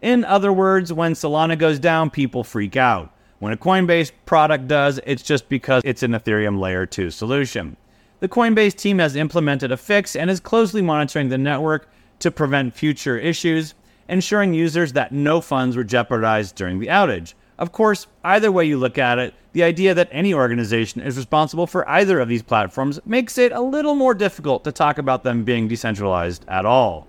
In 0.00 0.24
other 0.24 0.52
words, 0.52 0.92
when 0.92 1.14
Solana 1.14 1.58
goes 1.58 1.80
down, 1.80 2.10
people 2.10 2.44
freak 2.44 2.76
out. 2.76 3.12
When 3.40 3.52
a 3.52 3.56
Coinbase 3.56 4.12
product 4.26 4.68
does, 4.68 5.00
it's 5.04 5.24
just 5.24 5.48
because 5.48 5.82
it's 5.84 6.04
an 6.04 6.12
Ethereum 6.12 6.60
layer 6.60 6.86
2 6.86 7.10
solution. 7.10 7.76
The 8.20 8.28
Coinbase 8.28 8.76
team 8.76 9.00
has 9.00 9.16
implemented 9.16 9.72
a 9.72 9.76
fix 9.76 10.14
and 10.14 10.30
is 10.30 10.38
closely 10.38 10.82
monitoring 10.82 11.30
the 11.30 11.38
network 11.38 11.90
to 12.20 12.30
prevent 12.30 12.74
future 12.74 13.18
issues, 13.18 13.74
ensuring 14.08 14.54
users 14.54 14.92
that 14.92 15.10
no 15.10 15.40
funds 15.40 15.76
were 15.76 15.84
jeopardized 15.84 16.54
during 16.54 16.78
the 16.78 16.88
outage. 16.88 17.34
Of 17.60 17.72
course, 17.72 18.06
either 18.24 18.50
way 18.50 18.64
you 18.64 18.78
look 18.78 18.96
at 18.96 19.18
it, 19.18 19.34
the 19.52 19.62
idea 19.62 19.92
that 19.92 20.08
any 20.10 20.32
organization 20.32 21.02
is 21.02 21.18
responsible 21.18 21.66
for 21.66 21.86
either 21.86 22.18
of 22.18 22.26
these 22.26 22.42
platforms 22.42 22.98
makes 23.04 23.36
it 23.36 23.52
a 23.52 23.60
little 23.60 23.94
more 23.94 24.14
difficult 24.14 24.64
to 24.64 24.72
talk 24.72 24.96
about 24.96 25.24
them 25.24 25.44
being 25.44 25.68
decentralized 25.68 26.42
at 26.48 26.64
all. 26.64 27.06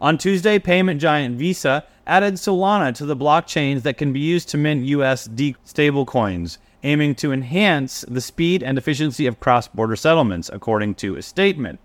On 0.00 0.16
Tuesday, 0.16 0.58
payment 0.58 0.98
giant 0.98 1.36
Visa 1.36 1.84
added 2.06 2.34
Solana 2.34 2.94
to 2.94 3.04
the 3.04 3.14
blockchains 3.14 3.82
that 3.82 3.98
can 3.98 4.14
be 4.14 4.20
used 4.20 4.48
to 4.48 4.56
mint 4.56 4.86
USD 4.86 5.56
stablecoins, 5.66 6.56
aiming 6.82 7.14
to 7.16 7.32
enhance 7.32 8.06
the 8.08 8.20
speed 8.22 8.62
and 8.62 8.78
efficiency 8.78 9.26
of 9.26 9.38
cross 9.38 9.68
border 9.68 9.94
settlements, 9.94 10.50
according 10.50 10.94
to 10.96 11.16
a 11.16 11.22
statement. 11.22 11.78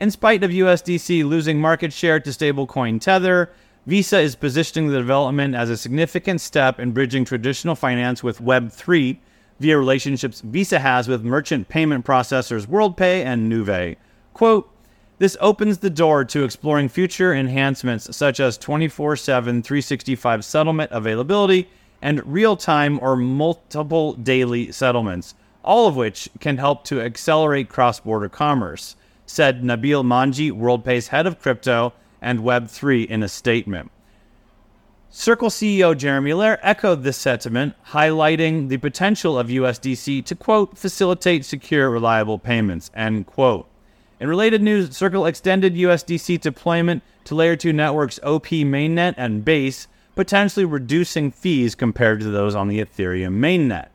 In 0.00 0.12
spite 0.12 0.44
of 0.44 0.52
USDC 0.52 1.24
losing 1.24 1.60
market 1.60 1.92
share 1.92 2.20
to 2.20 2.30
stablecoin 2.30 3.00
Tether, 3.00 3.50
Visa 3.88 4.20
is 4.20 4.36
positioning 4.36 4.90
the 4.90 4.98
development 4.98 5.54
as 5.54 5.70
a 5.70 5.76
significant 5.78 6.42
step 6.42 6.78
in 6.78 6.92
bridging 6.92 7.24
traditional 7.24 7.74
finance 7.74 8.22
with 8.22 8.38
Web3 8.38 9.16
via 9.60 9.78
relationships 9.78 10.42
Visa 10.42 10.78
has 10.78 11.08
with 11.08 11.24
merchant 11.24 11.70
payment 11.70 12.04
processors 12.04 12.66
WorldPay 12.66 13.24
and 13.24 13.50
Nuvei. 13.50 13.96
Quote, 14.34 14.70
this 15.16 15.38
opens 15.40 15.78
the 15.78 15.88
door 15.88 16.22
to 16.26 16.44
exploring 16.44 16.90
future 16.90 17.32
enhancements 17.32 18.14
such 18.14 18.40
as 18.40 18.58
24 18.58 19.16
7, 19.16 19.62
365 19.62 20.44
settlement 20.44 20.90
availability 20.92 21.66
and 22.02 22.30
real 22.30 22.58
time 22.58 22.98
or 23.00 23.16
multiple 23.16 24.12
daily 24.12 24.70
settlements, 24.70 25.34
all 25.64 25.88
of 25.88 25.96
which 25.96 26.28
can 26.40 26.58
help 26.58 26.84
to 26.84 27.00
accelerate 27.00 27.70
cross 27.70 28.00
border 28.00 28.28
commerce, 28.28 28.96
said 29.24 29.62
Nabil 29.62 30.04
Manji, 30.04 30.52
WorldPay's 30.52 31.08
head 31.08 31.26
of 31.26 31.40
crypto 31.40 31.94
and 32.20 32.40
Web3 32.40 33.06
in 33.06 33.22
a 33.22 33.28
statement. 33.28 33.90
Circle 35.10 35.48
CEO 35.48 35.96
Jeremy 35.96 36.32
Allaire 36.32 36.58
echoed 36.62 37.02
this 37.02 37.16
sentiment, 37.16 37.74
highlighting 37.92 38.68
the 38.68 38.76
potential 38.76 39.38
of 39.38 39.48
USDC 39.48 40.24
to, 40.26 40.34
quote, 40.34 40.76
facilitate 40.76 41.46
secure, 41.46 41.88
reliable 41.88 42.38
payments, 42.38 42.90
end 42.94 43.26
quote. 43.26 43.66
In 44.20 44.28
related 44.28 44.62
news, 44.62 44.94
Circle 44.96 45.24
extended 45.24 45.74
USDC 45.74 46.40
deployment 46.40 47.02
to 47.24 47.34
Layer 47.34 47.56
2 47.56 47.72
networks 47.72 48.18
OP 48.22 48.48
mainnet 48.48 49.14
and 49.16 49.44
Base, 49.44 49.88
potentially 50.14 50.64
reducing 50.66 51.30
fees 51.30 51.74
compared 51.74 52.20
to 52.20 52.30
those 52.30 52.54
on 52.54 52.68
the 52.68 52.80
Ethereum 52.80 53.38
mainnet. 53.38 53.88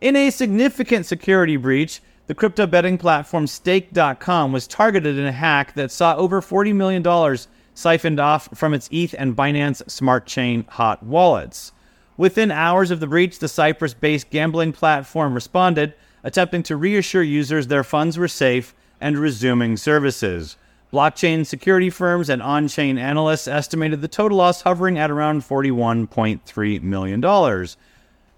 In 0.00 0.14
a 0.14 0.30
significant 0.30 1.06
security 1.06 1.56
breach, 1.56 2.00
the 2.26 2.34
crypto 2.34 2.66
betting 2.66 2.98
platform 2.98 3.46
Stake.com 3.46 4.52
was 4.52 4.66
targeted 4.66 5.18
in 5.18 5.26
a 5.26 5.32
hack 5.32 5.74
that 5.74 5.90
saw 5.90 6.16
over 6.16 6.40
$40 6.40 6.74
million 6.74 7.38
siphoned 7.74 8.20
off 8.20 8.48
from 8.56 8.72
its 8.72 8.88
ETH 8.90 9.14
and 9.18 9.36
Binance 9.36 9.88
Smart 9.90 10.26
Chain 10.26 10.64
hot 10.68 11.02
wallets. 11.02 11.72
Within 12.16 12.50
hours 12.50 12.90
of 12.90 13.00
the 13.00 13.06
breach, 13.06 13.40
the 13.40 13.48
Cyprus 13.48 13.92
based 13.92 14.30
gambling 14.30 14.72
platform 14.72 15.34
responded, 15.34 15.94
attempting 16.22 16.62
to 16.62 16.76
reassure 16.76 17.22
users 17.22 17.66
their 17.66 17.84
funds 17.84 18.16
were 18.16 18.28
safe 18.28 18.74
and 19.00 19.18
resuming 19.18 19.76
services. 19.76 20.56
Blockchain 20.92 21.44
security 21.44 21.90
firms 21.90 22.30
and 22.30 22.40
on 22.40 22.68
chain 22.68 22.96
analysts 22.98 23.48
estimated 23.48 24.00
the 24.00 24.06
total 24.06 24.38
loss 24.38 24.62
hovering 24.62 24.96
at 24.96 25.10
around 25.10 25.42
$41.3 25.42 26.82
million. 26.82 27.20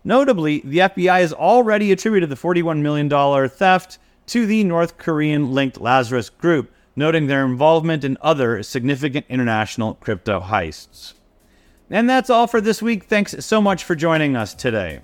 Notably, 0.07 0.61
the 0.61 0.79
FBI 0.79 1.19
has 1.19 1.33
already 1.33 1.91
attributed 1.91 2.31
the 2.31 2.37
$41 2.37 2.81
million 2.81 3.49
theft 3.49 3.99
to 4.29 4.47
the 4.47 4.63
North 4.63 4.99
Korean 4.99 5.51
linked 5.53 5.81
Lazarus 5.81 6.31
Group, 6.31 6.73
noting 6.95 7.27
their 7.27 7.45
involvement 7.45 8.05
in 8.05 8.17
other 8.21 8.63
significant 8.63 9.27
international 9.29 9.95
crypto 9.95 10.39
heists. 10.39 11.15
And 11.91 12.09
that's 12.09 12.31
all 12.31 12.47
for 12.47 12.61
this 12.61 12.81
week. 12.81 13.07
Thanks 13.07 13.45
so 13.45 13.61
much 13.61 13.83
for 13.83 13.97
joining 13.97 14.37
us 14.37 14.55
today. 14.55 15.01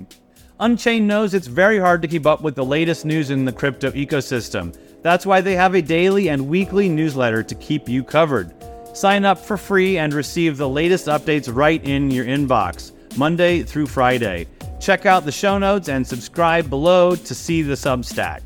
Unchained 0.60 1.08
knows 1.08 1.34
it's 1.34 1.48
very 1.48 1.80
hard 1.80 2.00
to 2.02 2.08
keep 2.08 2.24
up 2.24 2.40
with 2.40 2.54
the 2.54 2.64
latest 2.64 3.04
news 3.04 3.30
in 3.30 3.44
the 3.44 3.52
crypto 3.52 3.90
ecosystem. 3.90 4.72
That's 5.02 5.26
why 5.26 5.40
they 5.40 5.56
have 5.56 5.74
a 5.74 5.82
daily 5.82 6.28
and 6.28 6.48
weekly 6.48 6.88
newsletter 6.88 7.42
to 7.42 7.54
keep 7.56 7.88
you 7.88 8.04
covered. 8.04 8.54
Sign 8.96 9.24
up 9.24 9.38
for 9.38 9.56
free 9.56 9.98
and 9.98 10.14
receive 10.14 10.58
the 10.58 10.68
latest 10.68 11.08
updates 11.08 11.52
right 11.52 11.82
in 11.82 12.08
your 12.12 12.24
inbox, 12.24 12.92
Monday 13.18 13.64
through 13.64 13.88
Friday. 13.88 14.46
Check 14.82 15.06
out 15.06 15.24
the 15.24 15.30
show 15.30 15.58
notes 15.58 15.88
and 15.88 16.04
subscribe 16.04 16.68
below 16.68 17.14
to 17.14 17.34
see 17.36 17.62
the 17.62 17.74
Substack. 17.74 18.40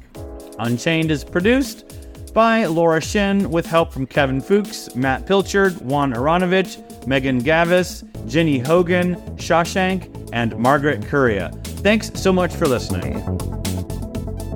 Unchained 0.59 1.11
is 1.11 1.24
produced 1.24 1.95
by 2.34 2.66
Laura 2.66 3.01
Shin 3.01 3.51
with 3.51 3.64
help 3.64 3.91
from 3.91 4.07
Kevin 4.07 4.43
Fuchs, 4.43 4.95
Matt 4.95 5.24
Pilchard, 5.24 5.80
Juan 5.80 6.12
Aranovich, 6.12 7.07
Megan 7.07 7.43
Gavis, 7.43 8.05
Jenny 8.28 8.59
Hogan, 8.59 9.16
Shashank, 9.37 10.28
and 10.34 10.55
Margaret 10.59 11.07
Korea. 11.07 11.53
Thanks 11.64 12.11
so 12.14 12.34
much 12.34 12.55
for 12.55 12.66
listening. 12.66 13.14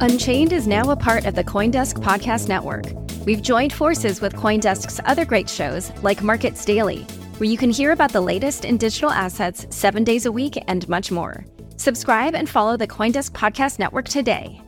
Unchained 0.03 0.53
is 0.53 0.67
now 0.67 0.91
a 0.91 0.97
part 0.97 1.25
of 1.25 1.35
the 1.35 1.45
Coindesk 1.45 1.95
Podcast 2.05 2.47
Network. 2.47 2.85
We've 3.25 3.41
joined 3.41 3.73
forces 3.73 4.21
with 4.21 4.35
Coindesk's 4.35 5.01
other 5.07 5.25
great 5.25 5.49
shows 5.49 5.93
like 6.03 6.23
Markets 6.23 6.63
Daily, 6.63 7.05
where 7.39 7.49
you 7.49 7.57
can 7.57 7.71
hear 7.71 7.93
about 7.93 8.13
the 8.13 8.21
latest 8.21 8.67
in 8.67 8.77
digital 8.77 9.11
assets 9.11 9.67
seven 9.71 10.05
days 10.05 10.27
a 10.27 10.33
week 10.33 10.63
and 10.69 10.87
much 10.87 11.11
more. 11.11 11.47
Subscribe 11.81 12.35
and 12.35 12.47
follow 12.47 12.77
the 12.77 12.87
Coindesk 12.87 13.31
Podcast 13.31 13.79
Network 13.79 14.07
today. 14.07 14.61